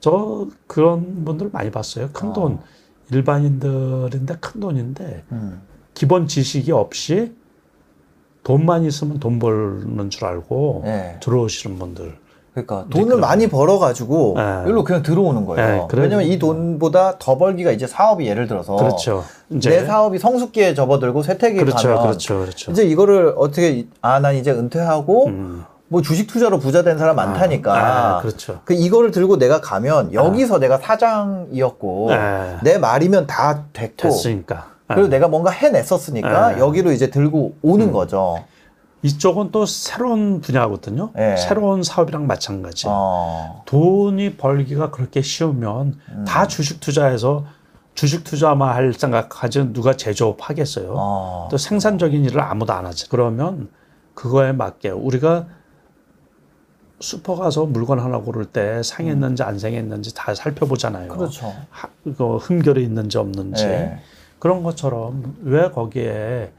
저 0.00 0.46
그런 0.68 1.24
분들 1.24 1.50
많이 1.52 1.70
봤어요. 1.70 2.10
큰 2.12 2.30
아. 2.30 2.32
돈. 2.32 2.58
일반인들인데 3.10 4.36
큰 4.38 4.60
돈인데 4.60 5.24
음, 5.32 5.62
기본 5.94 6.28
지식이 6.28 6.70
없이 6.72 7.34
돈만 8.42 8.84
있으면 8.84 9.18
돈 9.18 9.38
벌는 9.38 10.10
줄 10.10 10.26
알고 10.26 10.82
네. 10.84 11.18
들어오시는 11.22 11.78
분들. 11.78 12.16
그러니까 12.66 12.84
네, 12.88 12.90
돈을 12.90 13.06
그럼. 13.16 13.20
많이 13.20 13.46
벌어가지고 13.48 14.34
네. 14.36 14.42
여기로 14.62 14.84
그냥 14.84 15.02
들어오는 15.02 15.44
거예요. 15.46 15.88
네. 15.90 16.00
왜냐면 16.00 16.26
이 16.26 16.38
돈보다 16.38 17.18
더 17.18 17.38
벌기가 17.38 17.70
이제 17.70 17.86
사업이 17.86 18.26
예를 18.26 18.46
들어서 18.46 18.76
그렇죠. 18.76 19.24
내 19.48 19.84
사업이 19.84 20.18
성숙기에 20.18 20.74
접어들고 20.74 21.22
쇠퇴기에 21.22 21.60
그렇죠, 21.60 21.88
가면 21.88 22.02
그렇죠, 22.02 22.38
그렇죠. 22.40 22.70
이제 22.72 22.84
이거를 22.84 23.34
어떻게 23.36 23.86
아 24.02 24.18
난 24.18 24.34
이제 24.34 24.50
은퇴하고 24.50 25.26
음. 25.26 25.64
뭐 25.90 26.02
주식 26.02 26.26
투자로 26.26 26.58
부자 26.58 26.82
된 26.82 26.98
사람 26.98 27.16
많다니까. 27.16 27.72
아, 28.18 28.20
그렇죠. 28.20 28.60
그 28.64 28.74
이거를 28.74 29.10
들고 29.10 29.38
내가 29.38 29.60
가면 29.60 30.12
여기서 30.12 30.58
내가 30.58 30.76
사장이었고 30.78 32.06
네. 32.10 32.56
내 32.62 32.78
말이면 32.78 33.26
다 33.26 33.64
됐고 33.72 33.96
됐으니까. 34.08 34.66
그리고 34.88 35.06
아. 35.06 35.08
내가 35.08 35.28
뭔가 35.28 35.50
해냈었으니까 35.50 36.54
네. 36.54 36.58
여기로 36.60 36.92
이제 36.92 37.10
들고 37.10 37.54
오는 37.62 37.88
음. 37.88 37.92
거죠. 37.92 38.38
이쪽은 39.02 39.52
또 39.52 39.64
새로운 39.64 40.40
분야거든요. 40.40 41.10
네. 41.14 41.36
새로운 41.36 41.82
사업이랑 41.82 42.26
마찬가지. 42.26 42.86
어. 42.88 43.62
돈이 43.66 44.36
벌기가 44.36 44.90
그렇게 44.90 45.22
쉬우면 45.22 46.00
음. 46.08 46.24
다 46.26 46.46
주식 46.46 46.80
투자해서 46.80 47.44
주식 47.94 48.24
투자만 48.24 48.74
할 48.74 48.92
생각하지 48.92 49.72
누가 49.72 49.94
제조업 49.94 50.48
하겠어요. 50.48 50.94
어. 50.96 51.48
또 51.50 51.56
생산적인 51.56 52.24
일을 52.24 52.40
아무도 52.40 52.72
안 52.72 52.86
하지. 52.86 53.08
그러면 53.08 53.70
그거에 54.14 54.52
맞게 54.52 54.90
우리가 54.90 55.46
슈퍼 57.00 57.36
가서 57.36 57.66
물건 57.66 58.00
하나 58.00 58.18
고를 58.18 58.44
때 58.44 58.82
상했는지 58.82 59.44
안 59.44 59.58
상했는지 59.58 60.14
다 60.14 60.34
살펴보잖아요. 60.34 61.08
그렇죠. 61.08 61.54
하, 61.70 61.88
그 62.02 62.36
흠결이 62.36 62.82
있는지 62.82 63.18
없는지 63.18 63.64
네. 63.64 64.00
그런 64.40 64.64
것처럼 64.64 65.36
왜 65.42 65.70
거기에 65.70 66.52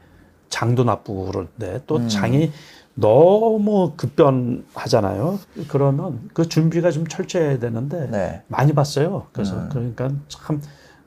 장도 0.50 0.84
나쁘고 0.84 1.24
그런데 1.26 1.82
또 1.86 1.96
음. 1.96 2.08
장이 2.08 2.52
너무 2.94 3.92
급변하잖아요. 3.96 5.38
그러면 5.68 6.28
그 6.34 6.46
준비가 6.48 6.90
좀 6.90 7.06
철저해야 7.06 7.58
되는데 7.58 8.10
네. 8.10 8.42
많이 8.48 8.74
봤어요. 8.74 9.28
그래서 9.32 9.54
음. 9.56 9.68
그러니까 9.70 10.10
참 10.28 10.60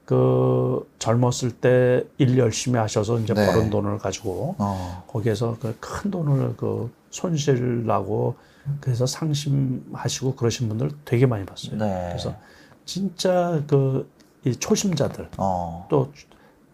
그 0.05 0.85
젊었을 1.00 1.51
때 1.62 2.03
일 2.17 2.38
열심히 2.38 2.77
하셔서 2.77 3.19
이제 3.19 3.33
네. 3.33 3.45
버는 3.45 3.69
돈을 3.69 4.00
가지고 4.00 4.55
어. 4.57 5.05
거기에서 5.07 5.55
그 5.62 5.77
큰 5.79 6.12
돈을 6.12 6.55
그 6.57 6.91
손실 7.09 7.85
나고 7.85 8.35
그래서 8.81 9.05
상심하시고 9.05 10.35
그러신 10.35 10.67
분들 10.67 10.91
되게 11.05 11.25
많이 11.25 11.45
봤어요. 11.45 11.77
네. 11.77 12.07
그래서 12.09 12.35
진짜 12.85 13.62
그 13.67 14.05
이 14.45 14.53
초심자들 14.53 15.29
어. 15.38 15.88
또 15.89 16.12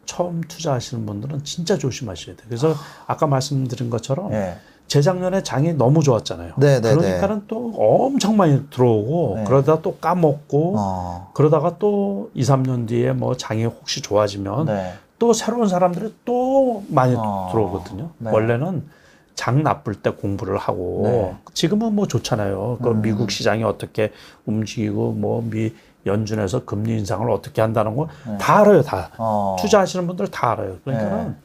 처음 0.10 0.42
투자하시는 0.42 1.06
분들은 1.06 1.44
진짜 1.44 1.78
조심하셔야 1.78 2.36
돼요. 2.36 2.46
그래서 2.48 2.74
아까 3.06 3.28
말씀드린 3.28 3.92
것처럼 3.92 4.32
네. 4.32 4.58
재작년에 4.88 5.44
장이 5.44 5.74
너무 5.74 6.02
좋았잖아요. 6.02 6.54
네, 6.58 6.82
네, 6.82 6.96
그러니까는 6.96 7.44
또 7.48 7.72
엄청 7.78 8.36
많이 8.36 8.68
들어오고 8.72 9.36
네. 9.38 9.44
그러다 9.44 9.84
또 9.84 9.98
까먹고 9.98 10.74
어. 10.80 11.32
그러다가 11.36 11.78
또 11.78 12.32
2, 12.34 12.42
3년 12.42 12.88
뒤에 12.88 13.14
뭐 13.14 13.38
장이 13.38 13.66
혹시 13.66 14.02
좋아지면 14.02 14.66
네. 14.66 14.94
또 15.20 15.32
새로운 15.32 15.68
사람들이 15.68 16.16
또 16.26 16.84
많이 16.88 17.14
어. 17.16 17.50
들어오거든요. 17.52 18.10
네. 18.18 18.32
원래는 18.32 18.88
장 19.36 19.62
나쁠 19.62 19.94
때 19.94 20.10
공부를 20.10 20.58
하고 20.58 21.02
네. 21.04 21.36
지금은 21.54 21.94
뭐 21.94 22.08
좋잖아요. 22.08 22.80
그 22.82 22.90
음. 22.90 23.04
미국 23.04 23.30
시장이 23.30 23.64
어떻게 23.64 24.12
움직이고 24.48 25.12
뭐미 25.12 25.72
연준에서 26.06 26.66
금리 26.66 26.98
인상을 26.98 27.30
어떻게 27.30 27.62
한다는 27.62 27.96
거 27.96 28.08
다 28.40 28.60
알아요, 28.62 28.82
다. 28.82 29.10
어. 29.18 29.56
투자하시는 29.60 30.08
분들 30.08 30.28
다 30.30 30.52
알아요. 30.52 30.78
그러니까는 30.84 31.28
네. 31.30 31.36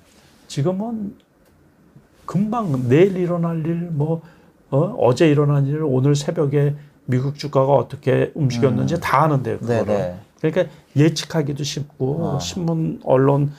지금은 0.49 1.17
금방 2.27 2.89
내일 2.89 3.17
일어날 3.17 3.59
일, 3.67 3.75
뭐 3.91 4.23
어? 4.71 4.79
어제 4.99 5.29
일어난 5.29 5.67
일, 5.67 5.83
오늘 5.83 6.15
새벽에 6.17 6.75
미국 7.07 7.35
주가가 7.37 7.73
어떻게 7.75 8.33
움직였는지 8.35 8.99
다 9.01 9.23
아는데요. 9.25 9.59
네, 9.61 9.81
그거를. 9.81 9.87
네. 9.87 10.19
그러니까 10.41 10.75
예측하기도 10.97 11.63
쉽고 11.65 12.37
아. 12.37 12.39
신문, 12.39 13.01
언론, 13.05 13.53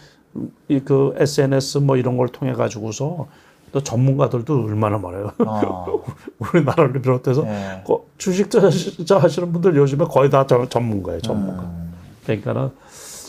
이 0.67 0.79
그 0.81 1.13
SNS 1.17 1.77
뭐 1.79 1.95
이런 1.97 2.17
걸 2.17 2.27
통해 2.27 2.53
가지고서 2.53 3.27
또 3.75 3.83
전문가들도 3.83 4.63
얼마나 4.67 4.97
많아요. 4.97 5.31
어. 5.45 6.01
우리나라를 6.39 7.01
비롯해서 7.01 7.41
네. 7.43 7.83
그 7.85 7.97
주식 8.17 8.47
투자 8.49 9.17
하시는 9.19 9.51
분들 9.51 9.75
요즘에 9.75 10.05
거의 10.05 10.29
다 10.29 10.47
전- 10.47 10.69
전문가예요, 10.69 11.19
전문가. 11.19 11.63
음. 11.63 11.93
그러니까는 12.23 12.69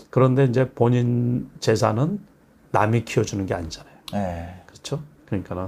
그런데 0.09 0.45
이제 0.45 0.71
본인 0.71 1.50
재산은 1.59 2.21
남이 2.71 3.05
키워주는 3.07 3.45
게 3.45 3.55
아니잖아요. 3.55 3.93
네. 4.12 4.62
그렇죠? 4.67 5.00
그러니까는 5.26 5.67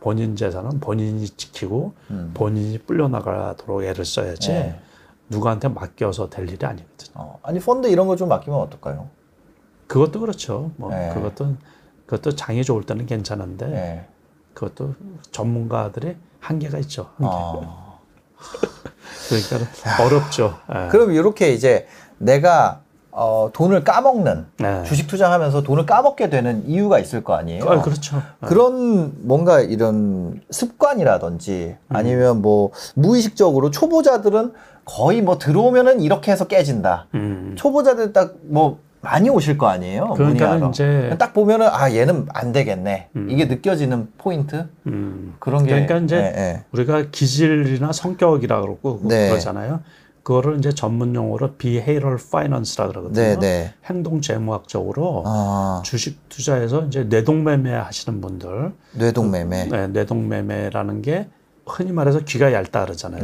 본인 0.00 0.34
재산은 0.34 0.80
본인이 0.80 1.24
지키고 1.28 1.94
음. 2.10 2.32
본인이 2.34 2.78
불려나가도록 2.78 3.84
애를 3.84 4.04
써야지 4.04 4.48
네. 4.48 4.80
누구한테 5.28 5.68
맡겨서 5.68 6.30
될 6.30 6.48
일이 6.50 6.66
아니거든요. 6.66 7.12
어. 7.14 7.38
아니 7.44 7.60
펀드 7.60 7.86
이런 7.86 8.08
거 8.08 8.16
좀 8.16 8.28
맡기면 8.28 8.58
어떨까요? 8.58 9.08
그것도 9.86 10.18
그렇죠. 10.18 10.72
뭐 10.78 10.90
네. 10.90 11.12
그것도 11.14 11.54
그것도 12.06 12.34
장이 12.34 12.64
좋을 12.64 12.82
때는 12.82 13.06
괜찮은데 13.06 13.66
네. 13.68 14.08
그것도 14.56 14.94
전문가들의 15.32 16.16
한계가 16.40 16.78
있죠. 16.78 17.10
어. 17.18 18.00
그러니까 19.28 20.02
어렵죠. 20.02 20.58
예. 20.74 20.88
그럼 20.88 21.12
이렇게 21.12 21.52
이제 21.52 21.86
내가 22.16 22.80
어, 23.10 23.50
돈을 23.52 23.84
까먹는 23.84 24.46
네. 24.58 24.82
주식 24.84 25.08
투자하면서 25.08 25.62
돈을 25.62 25.84
까먹게 25.84 26.30
되는 26.30 26.66
이유가 26.66 26.98
있을 26.98 27.22
거 27.22 27.34
아니에요? 27.34 27.64
아, 27.68 27.82
그렇죠. 27.82 28.22
그런 28.40 29.26
뭔가 29.26 29.60
이런 29.60 30.40
습관이라든지 30.50 31.76
아니면 31.88 32.40
뭐 32.40 32.72
무의식적으로 32.94 33.70
초보자들은 33.70 34.52
거의 34.84 35.20
뭐 35.20 35.38
들어오면은 35.38 36.00
이렇게 36.00 36.30
해서 36.32 36.46
깨진다. 36.46 37.08
음. 37.14 37.54
초보자들 37.58 38.12
딱 38.12 38.34
뭐 38.42 38.85
많이 39.00 39.28
오실 39.30 39.56
거 39.58 39.68
아니에요? 39.68 40.14
그러니까. 40.16 40.68
이제 40.68 41.14
딱 41.18 41.32
보면은 41.32 41.68
아 41.70 41.92
얘는 41.92 42.26
안 42.32 42.52
되겠네. 42.52 43.10
음. 43.16 43.28
이게 43.30 43.44
느껴지는 43.44 44.08
포인트 44.18 44.66
음. 44.86 45.34
그런 45.38 45.64
게 45.64 45.70
그러니까 45.70 45.98
이제 45.98 46.16
예, 46.16 46.40
예. 46.40 46.64
우리가 46.72 47.10
기질이나 47.10 47.92
성격이라 47.92 48.60
그러고 48.60 49.00
네. 49.04 49.28
그러잖아요. 49.28 49.80
그거를 50.26 50.58
이제 50.58 50.74
전문 50.74 51.14
용어로 51.14 51.54
behavioral 51.54 52.18
finance라 52.18 52.88
그러거든요. 52.88 53.22
네, 53.22 53.36
네. 53.38 53.74
행동 53.84 54.20
재무학적으로 54.20 55.22
아, 55.24 55.82
주식 55.84 56.28
투자에서 56.28 56.86
이제 56.86 57.04
뇌동매매 57.04 57.72
하시는 57.72 58.20
분들, 58.20 58.72
뇌동매매. 58.94 59.66
네, 59.66 59.86
뇌동매매라는 59.86 61.02
게 61.02 61.28
흔히 61.64 61.92
말해서 61.92 62.20
귀가 62.20 62.52
얇다 62.52 62.86
그러잖아요. 62.86 63.22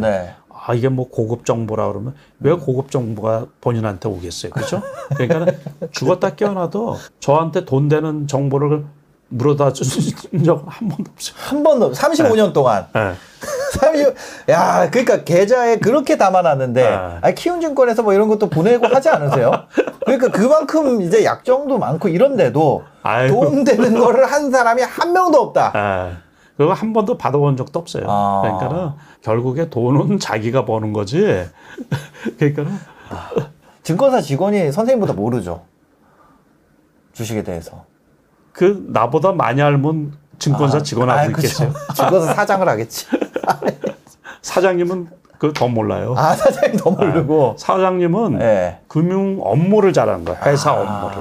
네. 0.63 0.73
아 0.73 0.75
이게 0.75 0.89
뭐 0.89 1.09
고급 1.09 1.45
정보라 1.45 1.89
그러면 1.89 2.15
왜 2.41 2.53
고급 2.53 2.91
정보가 2.91 3.47
본인한테 3.61 4.09
오겠어요, 4.09 4.53
그렇죠? 4.53 4.83
그러니까 5.17 5.53
죽었다 5.91 6.35
깨어나도 6.37 6.97
저한테 7.21 7.65
돈 7.65 7.89
되는 7.89 8.27
정보를 8.29 8.85
물어다 9.29 9.73
준 9.73 10.45
적은 10.45 10.65
한 10.69 10.89
번도 10.89 11.11
없어요. 11.13 11.37
한 11.39 11.63
번도 11.63 11.93
35년 11.93 12.53
동안 12.53 12.87
네. 12.95 13.13
삼이 13.81 14.05
야 14.51 14.89
그러니까 14.91 15.25
계좌에 15.25 15.79
그렇게 15.79 16.17
담아놨는데 16.19 16.87
아. 16.87 17.19
아니, 17.23 17.35
키움증권에서 17.35 18.03
뭐 18.03 18.13
이런 18.13 18.29
것도 18.29 18.51
보내고 18.51 18.87
하지 18.87 19.09
않으세요? 19.09 19.51
그러니까 20.05 20.29
그만큼 20.29 21.01
이제 21.01 21.25
약정도 21.25 21.79
많고 21.79 22.09
이런데도 22.09 22.85
아이고. 23.03 23.41
도움되는 23.41 23.99
거를 23.99 24.31
한 24.31 24.51
사람이 24.51 24.83
한 24.83 25.13
명도 25.13 25.41
없다. 25.41 26.22
예. 26.63 26.69
그거 26.69 26.73
한 26.73 26.93
번도 26.93 27.19
받아본 27.19 27.57
적도 27.57 27.79
없어요. 27.79 28.05
아. 28.09 28.41
그러니까는 28.43 28.91
결국에 29.23 29.69
돈은 29.69 30.19
자기가 30.21 30.65
버는 30.65 30.93
거지. 30.93 31.19
그러니까는 32.39 32.73
증권사 33.83 34.21
직원이 34.21 34.71
선생님보다 34.73 35.13
모르죠. 35.15 35.65
주식에 37.13 37.43
대해서. 37.43 37.85
그 38.53 38.87
나보다 38.89 39.33
많이 39.33 39.61
알면 39.61 40.13
증권사 40.39 40.83
직원 40.83 41.11
하고 41.11 41.21
아. 41.21 41.25
있겠어요. 41.25 41.73
증권사 41.95 42.35
사장을 42.35 42.69
하겠지. 42.69 43.07
사장님은 44.43 45.09
그더 45.39 45.67
몰라요. 45.69 46.15
아 46.17 46.35
사장님 46.35 46.79
더 46.79 46.91
모르고. 46.91 47.57
사장님은 47.59 48.39
네. 48.39 48.81
금융 48.87 49.39
업무를 49.43 49.93
잘하는 49.93 50.25
거예요. 50.25 50.41
회사 50.45 50.73
업무를. 50.73 51.17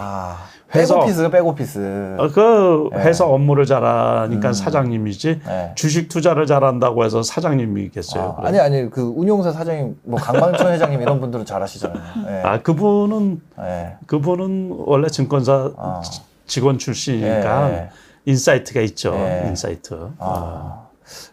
아, 0.74 0.78
회사- 0.78 0.96
백오피스 0.96 1.30
백오피스. 1.30 2.16
어, 2.18 2.28
그 2.34 2.90
네. 2.94 3.04
회사 3.04 3.26
업무를 3.26 3.66
잘하니까 3.66 4.54
사장님이지 4.54 5.42
네. 5.46 5.72
주식 5.76 6.08
투자를 6.08 6.46
잘한다고 6.46 7.04
해서 7.04 7.22
사장님이겠어요. 7.24 8.38
아, 8.40 8.48
아니 8.48 8.60
아니 8.60 8.90
그 8.90 9.02
운용사 9.02 9.52
사장님 9.52 9.98
뭐 10.04 10.20
강방천 10.20 10.72
회장님 10.74 11.02
이런 11.02 11.20
분들은 11.20 11.46
잘하시잖아요. 11.46 12.02
예. 12.30 12.42
아, 12.44 12.62
그분은 12.62 13.42
예. 13.60 13.96
그분은 14.06 14.76
원래 14.86 15.08
증권사 15.10 15.72
아. 15.78 16.02
직원 16.48 16.78
출신이니까 16.78 17.70
예, 17.70 17.74
예. 17.76 17.90
insight가 18.26 18.82
있죠. 18.82 19.14
예. 19.16 19.46
insight. 19.48 19.94
어. 19.94 20.10
아, 20.20 20.88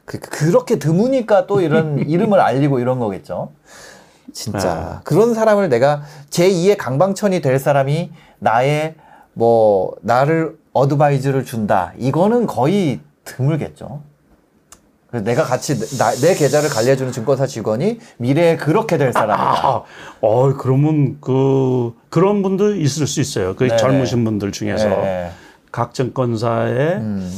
그, 0.04 0.18
그렇게 0.18 0.78
드무니까 0.78 1.46
또 1.46 1.60
이런 1.60 1.98
이름을 2.08 2.40
알리고 2.40 2.78
이런 2.80 2.98
거겠죠. 2.98 3.52
진짜 4.32 5.00
그런 5.04 5.32
사람을 5.34 5.68
내가 5.68 6.02
제2의 6.30 6.76
강방천이 6.76 7.40
될 7.40 7.58
사람이 7.58 8.10
나의 8.40 8.94
뭐 9.38 9.94
나를 10.02 10.58
advice를 10.72 11.44
준다. 11.44 11.92
이거는 11.96 12.48
거의 12.48 12.98
드물겠죠. 13.24 14.02
그래서 15.06 15.24
내가 15.24 15.44
같이 15.44 15.78
나, 15.96 16.10
내 16.10 16.34
계좌를 16.34 16.68
관리해주는 16.68 17.12
증권사 17.12 17.46
직원이 17.46 18.00
미래에 18.16 18.56
그렇게 18.56 18.98
될 18.98 19.12
사람이다. 19.12 19.66
아, 19.68 19.82
어, 20.20 20.54
그러면 20.54 21.18
그 21.20 21.94
그런 22.08 22.42
분도 22.42 22.74
있을 22.74 23.06
수 23.06 23.20
있어요. 23.20 23.54
그 23.54 23.62
네네. 23.62 23.76
젊으신 23.76 24.24
분들 24.24 24.50
중에서 24.50 24.88
예, 24.88 25.30
각 25.70 25.94
증권사에 25.94 26.96
음. 26.96 27.32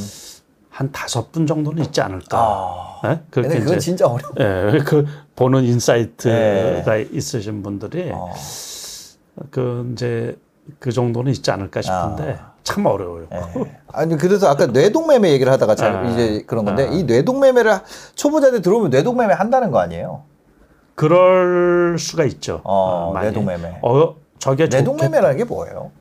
한 0.71 0.91
다섯 0.91 1.31
분 1.31 1.45
정도는 1.45 1.83
있지 1.83 2.01
않을까. 2.01 2.37
아. 2.39 3.01
예? 3.05 3.19
그렇게 3.29 3.49
근데 3.49 3.59
그건 3.59 3.77
이제 3.77 3.79
진짜 3.79 4.07
어려워. 4.07 4.33
예, 4.39 4.79
그 4.79 5.05
보는 5.35 5.63
insight가 5.65 6.97
있으신 7.11 7.61
분들이 7.61 8.09
어. 8.11 8.33
그 9.51 9.87
이제 9.93 10.35
그 10.79 10.91
정도는 10.91 11.31
있지 11.31 11.51
않을까 11.51 11.81
싶은데 11.81 12.39
참 12.63 12.85
어려워요. 12.85 13.27
예. 13.33 13.79
아니 13.87 14.17
그래서 14.17 14.49
아까 14.49 14.67
뇌동매매 14.67 15.31
얘기를 15.31 15.51
하다가 15.51 15.75
잘 15.75 15.95
아. 15.95 16.03
이제 16.09 16.43
그런 16.47 16.65
건데 16.65 16.87
아. 16.87 16.91
이 16.91 17.03
뇌동매매를 17.03 17.79
초보자들 18.15 18.61
들어오면 18.61 18.91
뇌동매매 18.91 19.33
한다는 19.33 19.71
거 19.71 19.79
아니에요? 19.79 20.23
그럴 20.95 21.97
수가 21.97 22.25
있죠. 22.25 22.61
어, 22.63 23.11
많이. 23.13 23.27
뇌동매매. 23.27 23.79
어, 23.81 24.15
저게 24.39 24.67
뇌동매매라는 24.67 25.37
게 25.37 25.43
뭐예요? 25.43 25.91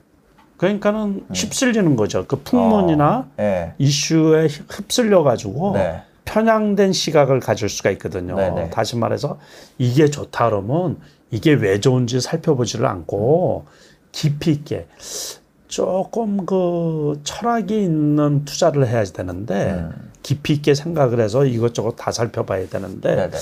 그러니까는 0.58 1.24
휩쓸리는 1.32 1.96
거죠. 1.96 2.26
그 2.26 2.36
풍문이나 2.36 3.28
예. 3.38 3.72
이슈에 3.78 4.46
휩쓸려 4.46 5.22
가지고 5.22 5.72
네. 5.72 6.02
편향된 6.26 6.92
시각을 6.92 7.40
가질 7.40 7.68
수가 7.70 7.90
있거든요. 7.92 8.36
네네. 8.36 8.70
다시 8.70 8.96
말해서 8.96 9.38
이게 9.78 10.10
좋다 10.10 10.50
그러면 10.50 10.98
이게 11.30 11.52
왜 11.54 11.80
좋은지 11.80 12.20
살펴보지를 12.20 12.86
않고 12.86 13.64
깊이 14.12 14.52
있게 14.52 14.86
조금 15.68 16.44
그 16.46 17.20
철학이 17.22 17.82
있는 17.82 18.44
투자를 18.44 18.86
해야 18.88 19.04
되는데 19.04 19.70
음. 19.72 20.10
깊이 20.22 20.54
있게 20.54 20.74
생각을 20.74 21.20
해서 21.20 21.44
이것저것 21.44 21.92
다 21.96 22.10
살펴봐야 22.10 22.68
되는데 22.68 23.14
네네. 23.14 23.36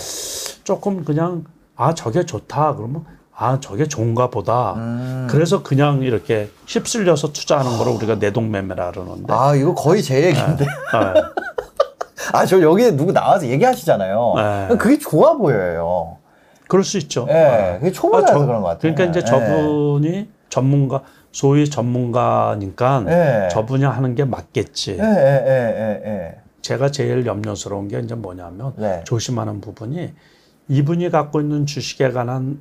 조금 0.65 1.05
그냥 1.05 1.45
아 1.75 1.95
저게 1.95 2.25
좋다 2.27 2.77
그러면 2.77 3.05
아 3.35 3.59
저게 3.61 3.87
좋은가 3.87 4.29
보다 4.31 4.75
음. 4.75 5.27
그래서 5.31 5.63
그냥 5.63 6.03
이렇게 6.03 6.51
휩쓸려서 6.67 7.33
투자하는 7.33 7.79
거를 7.79 7.93
우리가 7.93 8.17
내동매매라 8.17 8.91
그러는데 8.91 9.33
아 9.33 9.55
이거 9.55 9.75
거의 9.75 10.03
제 10.03 10.27
얘기인데. 10.27 10.65
네. 10.65 10.69
아저 12.33 12.61
여기 12.61 12.91
누구 12.93 13.13
나와서 13.13 13.47
얘기하시잖아요. 13.47 14.35
네. 14.37 14.77
그게 14.77 14.99
좋아 14.99 15.35
보여요. 15.35 16.19
그럴 16.69 16.85
수 16.85 16.99
있죠. 16.99 17.27
예. 17.31 17.79
그게 17.81 17.91
초보자라서 17.91 18.33
아, 18.33 18.39
저- 18.41 18.47
그런 18.47 18.61
것 18.61 18.69
같아요. 18.69 18.95
그러니까 18.95 19.05
이제 19.05 19.21
예. 19.21 19.25
저분이 19.25 20.29
전문가 20.49 21.03
소위 21.33 21.69
전문가니까 21.69 23.05
예. 23.09 23.49
저분이 23.51 23.85
하는 23.85 24.15
게 24.15 24.25
맞겠지. 24.25 24.93
예, 24.93 25.03
예, 25.03 25.45
예, 25.47 26.03
예, 26.05 26.11
예. 26.11 26.41
제가 26.63 26.91
제일 26.91 27.25
염려스러운 27.27 27.89
게 27.89 27.99
이제 28.01 28.15
뭐냐면 28.15 28.73
네. 28.77 29.03
조심하는 29.05 29.61
부분이 29.61 30.13
이분이 30.69 31.11
갖고 31.11 31.41
있는 31.41 31.67
주식에 31.67 32.11
관한 32.11 32.61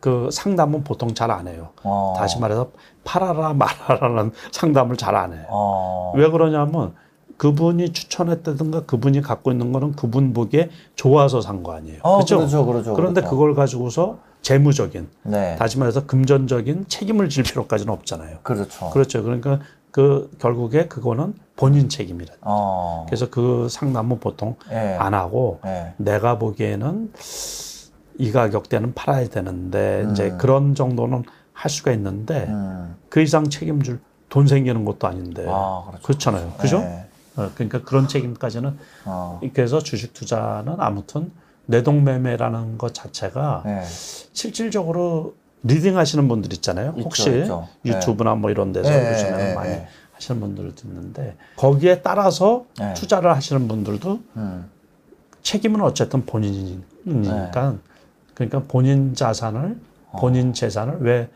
그 0.00 0.28
상담은 0.30 0.84
보통 0.84 1.14
잘 1.14 1.30
안 1.30 1.48
해요. 1.48 1.70
어. 1.82 2.14
다시 2.16 2.38
말해서 2.38 2.70
팔아라 3.04 3.54
말아라는 3.54 4.32
상담을 4.52 4.96
잘 4.96 5.14
안 5.14 5.32
해요. 5.32 5.44
어. 5.48 6.12
왜 6.14 6.28
그러냐면 6.30 6.94
그분이 7.36 7.92
추천했다든가 7.92 8.82
그분이 8.82 9.20
갖고 9.22 9.50
있는 9.50 9.72
거는 9.72 9.92
그분 9.92 10.32
보기에 10.32 10.70
좋아서 10.94 11.40
산 11.40 11.62
거 11.62 11.72
아니에요. 11.72 12.00
어, 12.02 12.16
그렇죠? 12.16 12.36
그렇죠, 12.38 12.66
그렇죠, 12.66 12.94
그런데 12.94 13.20
그렇죠. 13.22 13.36
그걸 13.36 13.54
가지고서 13.54 14.18
재무적인 14.44 15.08
네. 15.22 15.56
다시 15.56 15.78
말해서 15.78 16.06
금전적인 16.06 16.84
책임을 16.86 17.30
질 17.30 17.42
필요까지는 17.44 17.92
없잖아요. 17.92 18.38
그렇죠. 18.42 18.90
그렇죠. 18.90 19.22
그러니까 19.22 19.60
그 19.90 20.30
결국에 20.38 20.86
그거는 20.86 21.34
본인 21.56 21.88
책임이라. 21.88 22.34
어. 22.42 23.06
그래서 23.08 23.30
그 23.30 23.68
상담은 23.70 24.20
보통 24.20 24.56
예. 24.70 24.96
안 24.98 25.14
하고 25.14 25.60
예. 25.64 25.94
내가 25.96 26.38
보기에는 26.38 27.12
이 28.18 28.32
가격대는 28.32 28.92
팔아야 28.92 29.28
되는데 29.28 30.06
이제 30.12 30.30
음. 30.30 30.38
그런 30.38 30.74
정도는 30.74 31.24
할 31.54 31.70
수가 31.70 31.92
있는데 31.92 32.44
음. 32.48 32.96
그 33.08 33.22
이상 33.22 33.48
책임질 33.48 33.98
돈 34.28 34.46
생기는 34.46 34.84
것도 34.84 35.06
아닌데 35.06 35.46
아, 35.48 35.84
그렇죠. 35.86 36.02
그렇잖아요. 36.02 36.52
그죠? 36.58 36.78
예. 36.80 37.06
어, 37.36 37.50
그러니까 37.54 37.82
그런 37.82 38.08
책임까지는 38.08 38.76
어. 39.06 39.40
그래서 39.54 39.78
주식 39.80 40.12
투자는 40.12 40.74
아무튼 40.78 41.30
내동매매라는 41.66 42.78
것 42.78 42.94
자체가 42.94 43.62
예. 43.66 43.82
실질적으로 44.32 45.34
leading 45.62 45.96
하시는 45.96 46.28
분들 46.28 46.52
있잖아요. 46.54 46.90
있죠, 46.96 47.02
혹시 47.04 47.38
있죠. 47.40 47.68
유튜브나 47.84 48.34
뭐 48.34 48.50
이런 48.50 48.72
데서 48.72 48.92
예, 48.92 49.12
요즘에는 49.12 49.50
예, 49.50 49.54
많이 49.54 49.70
예. 49.70 49.88
하시는 50.12 50.40
분들을 50.40 50.74
듣는데 50.74 51.36
거기에 51.56 52.02
따라서 52.02 52.66
예. 52.80 52.94
투자를 52.94 53.34
하시는 53.34 53.66
분들도 53.66 54.20
음. 54.36 54.70
책임은 55.42 55.80
어쨌든 55.80 56.24
본인이니까 56.26 57.70
네. 57.72 57.78
그러니까 58.34 58.62
본인 58.68 59.14
자산을 59.14 59.78
어. 60.10 60.18
본인 60.18 60.52
재산을 60.52 60.98
왜 61.00 61.28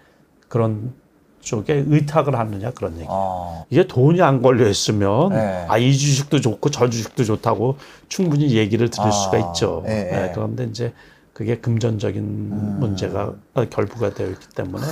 그런 0.48 0.92
쪽에 1.40 1.84
의탁을 1.86 2.38
하느냐 2.38 2.70
그런 2.72 2.94
얘기. 2.96 3.06
어. 3.08 3.64
이게 3.70 3.86
돈이 3.86 4.20
안 4.22 4.42
걸려 4.42 4.68
있으면 4.68 5.30
네. 5.30 5.66
아이 5.68 5.96
주식도 5.96 6.40
좋고 6.40 6.70
저 6.70 6.88
주식도 6.90 7.24
좋다고 7.24 7.76
충분히 8.08 8.56
얘기를 8.56 8.90
드릴 8.90 9.06
아, 9.06 9.10
수가 9.10 9.38
있죠. 9.38 9.84
예, 9.86 9.92
예. 9.92 10.16
네, 10.16 10.32
그런데 10.34 10.64
이제 10.64 10.92
그게 11.32 11.56
금전적인 11.58 12.22
음. 12.22 12.76
문제가 12.80 13.32
결부가 13.70 14.12
되어 14.12 14.28
있기 14.28 14.48
때문에 14.56 14.84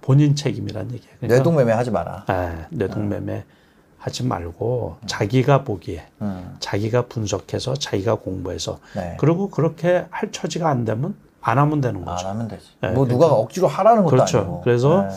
본인 0.00 0.34
책임이란 0.34 0.92
얘기예요. 0.92 1.16
그러니까 1.20 1.36
뇌동매매 1.36 1.72
하지 1.72 1.90
마라. 1.90 2.24
예, 2.30 2.66
뇌동매매 2.70 3.44
하지 3.98 4.22
말고 4.24 4.96
자기가 5.06 5.64
보기에 5.64 6.06
음. 6.20 6.56
자기가 6.60 7.06
분석해서 7.06 7.74
자기가 7.74 8.16
공부해서 8.16 8.78
네. 8.94 9.16
그리고 9.18 9.48
그렇게 9.48 10.04
할 10.10 10.30
처지가 10.30 10.68
안 10.68 10.84
되면 10.84 11.14
안 11.40 11.58
하면 11.58 11.80
되는 11.80 12.00
안 12.00 12.04
거죠. 12.04 12.28
하면 12.28 12.48
되지. 12.48 12.66
네, 12.80 12.90
뭐 12.90 13.06
누가 13.06 13.26
억지로 13.26 13.66
하라는 13.66 14.02
것도 14.04 14.10
그렇죠. 14.10 14.38
아니고. 14.38 14.60
그래서 14.62 15.02
네. 15.08 15.16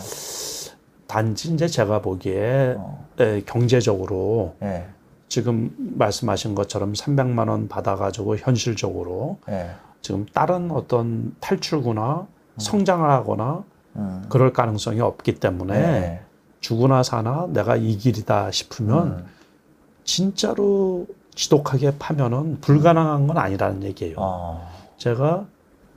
단지 1.07 1.53
이제 1.53 1.67
제가 1.67 2.01
보기에 2.01 2.75
어. 2.77 3.07
에, 3.19 3.41
경제적으로 3.41 4.55
예. 4.61 4.87
지금 5.27 5.73
말씀하신 5.77 6.55
것처럼 6.55 6.93
300만 6.93 7.49
원 7.49 7.67
받아가지고 7.67 8.37
현실적으로 8.37 9.37
예. 9.49 9.71
지금 10.01 10.25
다른 10.33 10.71
어떤 10.71 11.35
탈출구나 11.39 12.27
성장을 12.57 13.09
하거나 13.09 13.63
음. 13.95 14.23
그럴 14.29 14.53
가능성이 14.53 15.01
없기 15.01 15.35
때문에 15.35 15.81
네. 15.81 16.21
죽으나 16.59 17.03
사나 17.03 17.47
내가 17.49 17.75
이 17.75 17.97
길이다 17.97 18.51
싶으면 18.51 19.07
음. 19.07 19.25
진짜로 20.03 21.07
지독하게 21.35 21.97
파면은 21.99 22.59
불가능한 22.61 23.27
건 23.27 23.37
아니라는 23.37 23.83
얘기예요. 23.83 24.15
어. 24.17 24.69
제가 24.97 25.45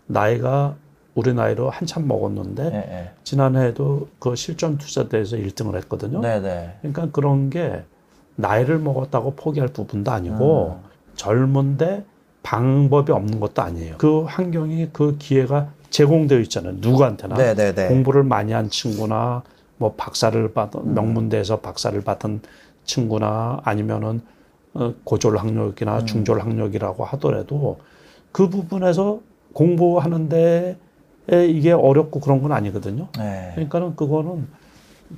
나이가 0.06 0.76
우리 1.14 1.34
나이로 1.34 1.70
한참 1.70 2.06
먹었는데 2.06 2.64
예, 2.72 2.76
예. 2.76 3.10
지난해에도 3.24 4.08
그 4.18 4.36
실전 4.36 4.78
투자대에서 4.78 5.36
1등을 5.36 5.76
했거든요. 5.76 6.20
네, 6.20 6.40
네. 6.40 6.76
그러니까 6.80 7.08
그런 7.10 7.50
게 7.50 7.82
나이를 8.36 8.78
먹었다고 8.78 9.34
포기할 9.34 9.68
부분도 9.68 10.10
아니고 10.10 10.80
음. 10.82 10.88
젊은데 11.16 12.04
방법이 12.42 13.12
없는 13.12 13.40
것도 13.40 13.62
아니에요. 13.62 13.96
그 13.98 14.22
환경이 14.22 14.90
그 14.92 15.16
기회가 15.18 15.68
제공되어 15.90 16.38
있잖아요. 16.40 16.74
누구한테나 16.78 17.36
네네네. 17.36 17.88
공부를 17.88 18.22
많이 18.22 18.52
한 18.52 18.70
친구나 18.70 19.42
뭐 19.76 19.94
박사를 19.96 20.40
음. 20.40 20.52
받은 20.54 20.94
명문대에서 20.94 21.60
박사를 21.60 22.00
받은 22.00 22.40
친구나 22.84 23.60
아니면은 23.64 24.20
어, 24.74 24.94
고졸 25.04 25.36
학력이나 25.36 25.98
음. 25.98 26.06
중졸 26.06 26.40
학력이라고 26.40 27.04
하더라도 27.04 27.78
그 28.32 28.48
부분에서 28.48 29.20
공부하는데 29.52 30.78
이게 31.28 31.72
어렵고 31.72 32.20
그런 32.20 32.42
건 32.42 32.52
아니거든요. 32.52 33.08
네. 33.18 33.50
그러니까는 33.54 33.96
그거는 33.96 34.48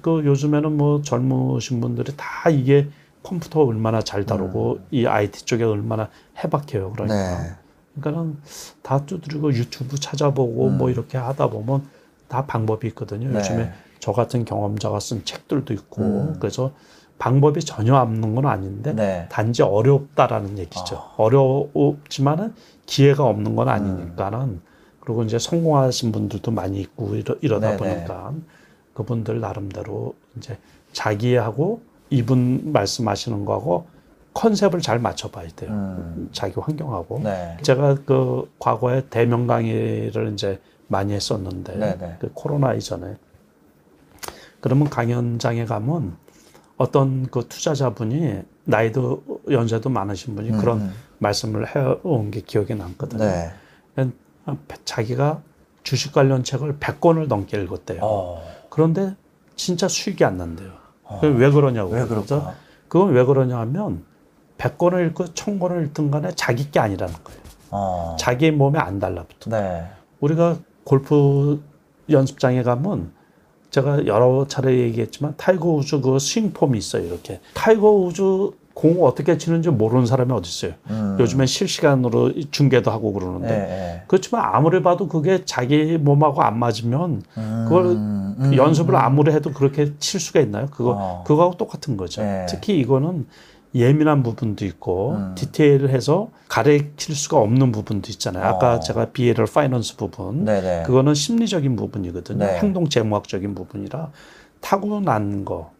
그 0.00 0.24
요즘에는 0.24 0.76
뭐 0.76 1.02
젊으신 1.02 1.80
분들이 1.80 2.12
다 2.16 2.50
이게 2.50 2.88
컴퓨터 3.22 3.62
얼마나 3.62 4.02
잘 4.02 4.26
다루고 4.26 4.80
이 4.90 5.06
IT 5.06 5.44
쪽에 5.44 5.64
얼마나 5.64 6.08
해박해요. 6.42 6.92
그러니까. 6.92 7.14
네. 7.14 7.50
그러니까는 7.94 8.38
다 8.82 9.04
두드리고 9.04 9.52
유튜브 9.52 9.98
찾아보고 9.98 10.70
뭐 10.70 10.90
이렇게 10.90 11.18
하다 11.18 11.48
보면 11.48 11.86
다 12.28 12.46
방법이 12.46 12.88
있거든요. 12.88 13.28
네. 13.28 13.38
요즘에 13.38 13.72
저 14.00 14.12
같은 14.12 14.44
경험자가 14.44 14.98
쓴 14.98 15.24
책들도 15.24 15.72
있고 15.74 16.02
음. 16.02 16.36
그래서 16.40 16.72
방법이 17.18 17.60
전혀 17.60 17.94
없는 17.96 18.34
건 18.34 18.46
아닌데 18.46 18.92
네. 18.94 19.28
단지 19.30 19.62
어렵다라는 19.62 20.58
얘기죠. 20.58 21.00
어 21.16 21.28
렵지만은 21.28 22.54
기회가 22.86 23.24
없는 23.24 23.54
건 23.54 23.68
아니니까는 23.68 24.60
그리고 25.04 25.24
이제 25.24 25.38
성공하신 25.38 26.12
분들도 26.12 26.50
많이 26.52 26.80
있고 26.80 27.16
이러, 27.40 27.58
네네. 27.58 27.76
보니까 27.76 28.32
그분들 28.94 29.40
나름대로 29.40 30.14
이제 30.36 30.56
자기하고 30.92 31.82
이분 32.10 32.72
말씀하시는 32.72 33.44
거하고 33.44 33.86
컨셉을 34.34 34.80
잘 34.80 35.00
맞춰봐야 35.00 35.48
돼요. 35.56 35.70
음. 35.72 36.28
자기 36.32 36.54
환경하고. 36.58 37.20
네. 37.24 37.56
제가 37.62 37.96
그 38.06 38.50
과거에 38.58 39.02
대면 39.10 39.46
강의를 39.46 40.32
이제 40.34 40.60
많이 40.86 41.12
했었는데 41.14 41.76
네네. 41.76 42.16
그 42.20 42.30
코로나 42.32 42.72
이전에 42.74 43.16
그러면 44.60 44.88
강연장에 44.88 45.64
가면 45.64 46.16
어떤 46.76 47.26
그 47.26 47.46
투자자분이 47.48 48.42
나이도 48.64 49.24
연세도 49.50 49.90
많으신 49.90 50.36
분이 50.36 50.52
그런 50.52 50.80
음. 50.80 50.92
말씀을 51.18 51.74
해온 51.74 52.30
게 52.30 52.40
기억에 52.40 52.74
남거든요. 52.74 53.24
네. 53.24 53.50
자기가 54.84 55.42
주식 55.82 56.12
관련 56.12 56.44
책을 56.44 56.78
100권을 56.78 57.26
넘게 57.28 57.60
읽었대요. 57.62 58.00
어. 58.02 58.42
그런데 58.70 59.14
진짜 59.56 59.88
수익이 59.88 60.24
안 60.24 60.36
난대요. 60.36 60.70
그게 61.20 61.28
왜 61.28 61.50
그러냐고. 61.50 61.92
왜 61.92 62.06
그럴까? 62.06 62.54
그건 62.88 63.12
왜 63.12 63.24
그러냐 63.24 63.58
하면 63.58 64.04
100권을 64.58 65.08
읽고 65.08 65.24
1000권을 65.26 65.86
읽든 65.86 66.10
간에 66.10 66.32
자기 66.34 66.70
게 66.70 66.80
아니라는 66.80 67.14
거예요. 67.24 67.40
어. 67.70 68.16
자기 68.18 68.50
몸에 68.50 68.78
안 68.78 68.98
달라붙어. 68.98 69.50
네. 69.50 69.88
우리가 70.20 70.58
골프 70.84 71.62
연습장에 72.08 72.62
가면 72.62 73.12
제가 73.70 74.06
여러 74.06 74.46
차례 74.46 74.78
얘기했지만 74.80 75.34
타이거 75.36 75.70
우즈 75.70 76.00
그 76.00 76.18
스윙폼이 76.18 76.76
있어요. 76.78 77.06
이렇게 77.06 77.40
타이거 77.54 77.90
우즈 77.90 78.50
공 78.74 79.04
어떻게 79.04 79.38
치는지 79.38 79.70
모르는 79.70 80.06
사람이 80.06 80.32
어디 80.32 80.48
있어요. 80.48 80.72
음. 80.90 81.16
요즘엔 81.20 81.46
실시간으로 81.46 82.32
중계도 82.50 82.90
하고 82.90 83.12
그러는데 83.12 83.48
네. 83.48 83.58
네. 83.58 84.02
그렇지만 84.06 84.44
아무리 84.44 84.82
봐도 84.82 85.08
그게 85.08 85.44
자기 85.44 85.98
몸하고 85.98 86.42
안 86.42 86.58
맞으면 86.58 87.22
그걸 87.34 87.84
음. 87.86 88.34
음. 88.38 88.56
연습을 88.56 88.96
아무리 88.96 89.32
해도 89.32 89.52
그렇게 89.52 89.92
칠 89.98 90.20
수가 90.20 90.40
있나요? 90.40 90.68
그거 90.70 90.96
어. 90.98 91.24
그거하고 91.26 91.56
똑같은 91.56 91.96
거죠. 91.96 92.22
네. 92.22 92.46
특히 92.48 92.78
이거는 92.78 93.26
예민한 93.74 94.22
부분도 94.22 94.64
있고 94.66 95.12
음. 95.12 95.34
디테일해서 95.34 96.28
가르칠 96.48 97.14
수가 97.14 97.38
없는 97.38 97.72
부분도 97.72 98.10
있잖아요. 98.10 98.44
아까 98.44 98.74
어. 98.74 98.80
제가 98.80 99.06
비에럴 99.06 99.46
파이낸스 99.46 99.96
부분 99.96 100.44
네네. 100.44 100.82
그거는 100.84 101.14
심리적인 101.14 101.76
부분이거든요. 101.76 102.44
네. 102.44 102.58
행동 102.58 102.88
재무학적인 102.88 103.54
부분이라 103.54 104.10
타고난 104.60 105.44
거 105.44 105.70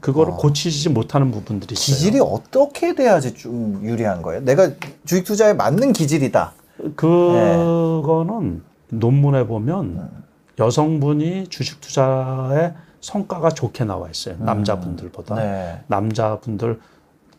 그거를 0.00 0.32
어. 0.32 0.36
고치지 0.36 0.90
못하는 0.90 1.30
부분들이 1.30 1.74
있어요. 1.74 1.96
기질이 1.96 2.20
어떻게 2.20 2.94
돼야지 2.94 3.34
좀 3.34 3.80
유리한 3.82 4.22
거예요? 4.22 4.42
내가 4.42 4.70
주식 5.04 5.24
투자에 5.24 5.52
맞는 5.52 5.92
기질이다. 5.92 6.52
그거는 6.94 8.62
논문에 8.90 9.46
보면 9.46 9.84
음. 9.84 10.24
여성분이 10.58 11.48
주식 11.48 11.80
투자에 11.80 12.72
성과가 13.00 13.50
좋게 13.50 13.84
나와 13.84 14.08
있어요. 14.08 14.36
남자분들보다. 14.38 15.34
네. 15.36 15.80
남자분들 15.86 16.80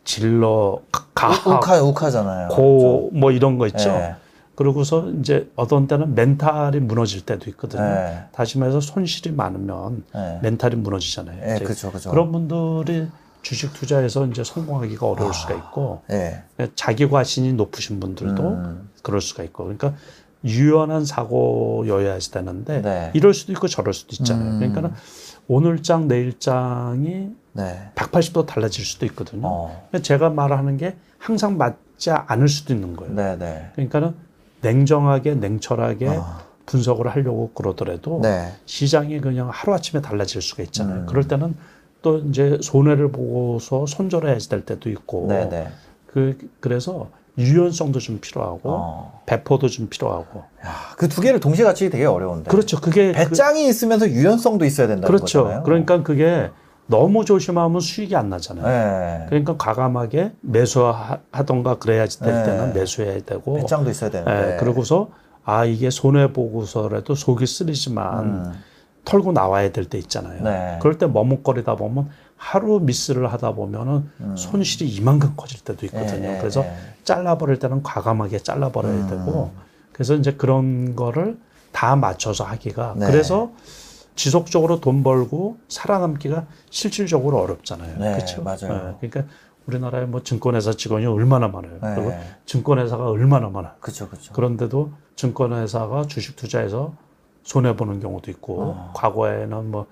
질러, 0.04 0.80
가, 1.14 1.30
욱하 1.46 1.82
욱하잖아요. 1.82 2.48
고, 2.48 3.10
뭐 3.12 3.30
이런 3.30 3.58
거 3.58 3.66
있죠. 3.66 3.90
네. 3.90 4.14
그러고서 4.54 5.08
이제 5.20 5.50
어떤 5.56 5.86
때는 5.86 6.14
멘탈이 6.14 6.80
무너질 6.80 7.22
때도 7.22 7.48
있거든요. 7.50 7.82
네. 7.82 8.24
다시 8.32 8.58
말해서 8.58 8.80
손실이 8.80 9.32
많으면 9.32 10.04
네. 10.14 10.38
멘탈이 10.42 10.76
무너지잖아요. 10.76 11.40
네, 11.40 11.64
그죠, 11.64 11.90
그죠. 11.90 12.10
그런 12.10 12.30
분들이 12.30 13.08
주식 13.42 13.72
투자에서 13.72 14.26
이제 14.26 14.44
성공하기가 14.44 15.06
어려울 15.06 15.32
수가 15.32 15.54
있고 15.54 16.02
네. 16.08 16.42
자기 16.74 17.08
과신이 17.08 17.54
높으신 17.54 18.00
분들도 18.00 18.42
음. 18.42 18.90
그럴 19.02 19.20
수가 19.20 19.42
있고 19.44 19.64
그러니까 19.64 19.94
유연한 20.44 21.04
사고여야 21.04 22.18
되는데 22.18 22.82
네. 22.82 23.10
이럴 23.14 23.34
수도 23.34 23.52
있고 23.52 23.66
저럴 23.66 23.94
수도 23.94 24.14
있잖아요. 24.18 24.52
음. 24.52 24.58
그러니까는 24.58 24.92
오늘 25.48 25.82
장 25.82 26.06
내일 26.06 26.38
장이 26.38 27.30
네. 27.52 27.90
180도 27.94 28.46
달라질 28.46 28.84
수도 28.84 29.06
있거든요. 29.06 29.46
어. 29.46 29.88
제가 30.02 30.30
말하는 30.30 30.76
게 30.76 30.96
항상 31.18 31.58
맞지 31.58 32.10
않을 32.10 32.48
수도 32.48 32.72
있는 32.72 32.94
거예요. 32.96 33.14
네, 33.14 33.36
네. 33.36 33.70
그러니까는 33.74 34.14
냉정하게 34.62 35.34
냉철하게 35.34 36.08
아. 36.08 36.40
분석을 36.66 37.08
하려고 37.08 37.50
그러더라도 37.54 38.20
네. 38.22 38.52
시장이 38.66 39.20
그냥 39.20 39.48
하루아침에 39.52 40.00
달라질 40.02 40.40
수가 40.42 40.62
있잖아요. 40.64 41.00
음. 41.00 41.06
그럴 41.06 41.26
때는 41.26 41.54
또 42.02 42.18
이제 42.18 42.58
손해를 42.62 43.10
보고서 43.10 43.86
손절해야 43.86 44.38
될 44.48 44.64
때도 44.64 44.88
있고 44.90 45.26
네, 45.28 45.48
네. 45.48 45.68
그 46.06 46.38
그래서 46.60 47.08
유연성도 47.38 47.98
좀 48.00 48.18
필요하고 48.20 48.60
어. 48.70 49.22
배포도 49.26 49.68
좀 49.68 49.88
필요하고 49.88 50.42
그 50.96 51.08
두 51.08 51.20
개를 51.22 51.40
동시에 51.40 51.64
갖추기 51.64 51.90
되게 51.90 52.04
어려운데. 52.04 52.50
그렇죠. 52.50 52.80
그게 52.80 53.12
그- 53.12 53.18
배짱이 53.18 53.66
있으면서 53.68 54.08
유연성도 54.08 54.64
있어야 54.64 54.86
된다는 54.86 55.06
그렇죠. 55.06 55.42
거잖아요. 55.44 55.62
그러니까 55.64 56.02
그게 56.02 56.50
너무 56.90 57.24
조심하면 57.24 57.80
수익이 57.80 58.16
안 58.16 58.28
나잖아요. 58.28 58.66
네. 58.66 59.26
그러니까 59.28 59.56
과감하게 59.56 60.32
매수하던가 60.40 61.76
그래야지 61.76 62.18
될 62.18 62.34
네. 62.34 62.42
때는 62.44 62.74
매수해야 62.74 63.20
되고 63.20 63.54
배짱도 63.54 63.90
있어야 63.90 64.10
되는데. 64.10 64.54
예, 64.54 64.56
그러고서 64.58 65.08
아 65.44 65.64
이게 65.64 65.88
손해 65.88 66.32
보고서라도 66.32 67.14
속이 67.14 67.46
쓰리지만 67.46 68.24
음. 68.24 68.52
털고 69.04 69.32
나와야 69.32 69.70
될 69.70 69.84
때 69.84 69.98
있잖아요. 69.98 70.42
네. 70.42 70.78
그럴 70.82 70.98
때 70.98 71.06
머뭇거리다 71.06 71.76
보면 71.76 72.10
하루 72.36 72.80
미스를 72.80 73.32
하다 73.32 73.52
보면은 73.52 74.10
손실이 74.34 74.88
이만큼 74.90 75.34
커질 75.36 75.60
때도 75.60 75.86
있거든요. 75.86 76.16
음. 76.16 76.22
네, 76.22 76.32
네, 76.32 76.38
그래서 76.38 76.62
네. 76.62 76.74
잘라버릴 77.04 77.58
때는 77.60 77.82
과감하게 77.84 78.38
잘라버려야 78.40 78.92
음. 78.94 79.08
되고 79.08 79.50
그래서 79.92 80.14
이제 80.14 80.32
그런 80.32 80.96
거를 80.96 81.38
다 81.70 81.94
맞춰서 81.94 82.42
하기가 82.44 82.94
네. 82.96 83.06
그래서 83.06 83.52
지속적으로 84.20 84.80
돈 84.80 85.02
벌고 85.02 85.56
살아남기가 85.68 86.44
실질적으로 86.68 87.38
어렵잖아요. 87.38 87.98
네, 87.98 88.12
그렇죠? 88.12 88.42
맞아요. 88.42 88.98
그러니까 89.00 89.24
우리나라에 89.64 90.04
뭐 90.04 90.22
증권회사 90.22 90.74
직원이 90.74 91.06
얼마나 91.06 91.48
많아요. 91.48 91.78
네. 91.82 91.94
그리고 91.94 92.12
증권회사가 92.44 93.08
얼마나 93.08 93.48
많아요. 93.48 93.72
그렇죠, 93.80 94.10
그렇죠. 94.10 94.34
그런데도 94.34 94.92
증권회사가 95.16 96.02
주식 96.02 96.36
투자해서 96.36 96.92
손해 97.44 97.74
보는 97.74 98.00
경우도 98.00 98.30
있고 98.32 98.76
과거에는 98.92 99.70
뭐 99.70 99.86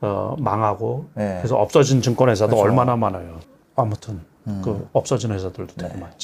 어, 0.00 0.36
망하고 0.38 1.10
아. 1.14 1.18
네. 1.18 1.36
그래서 1.42 1.58
없어진 1.58 2.00
증권회사도 2.00 2.56
그렇죠. 2.56 2.64
얼마나 2.64 2.96
많아요. 2.96 3.40
아무튼 3.74 4.22
음. 4.46 4.62
그 4.64 4.88
없어진 4.94 5.32
회사들도 5.32 5.74
되게 5.76 5.92
네. 5.92 6.00
많죠. 6.00 6.16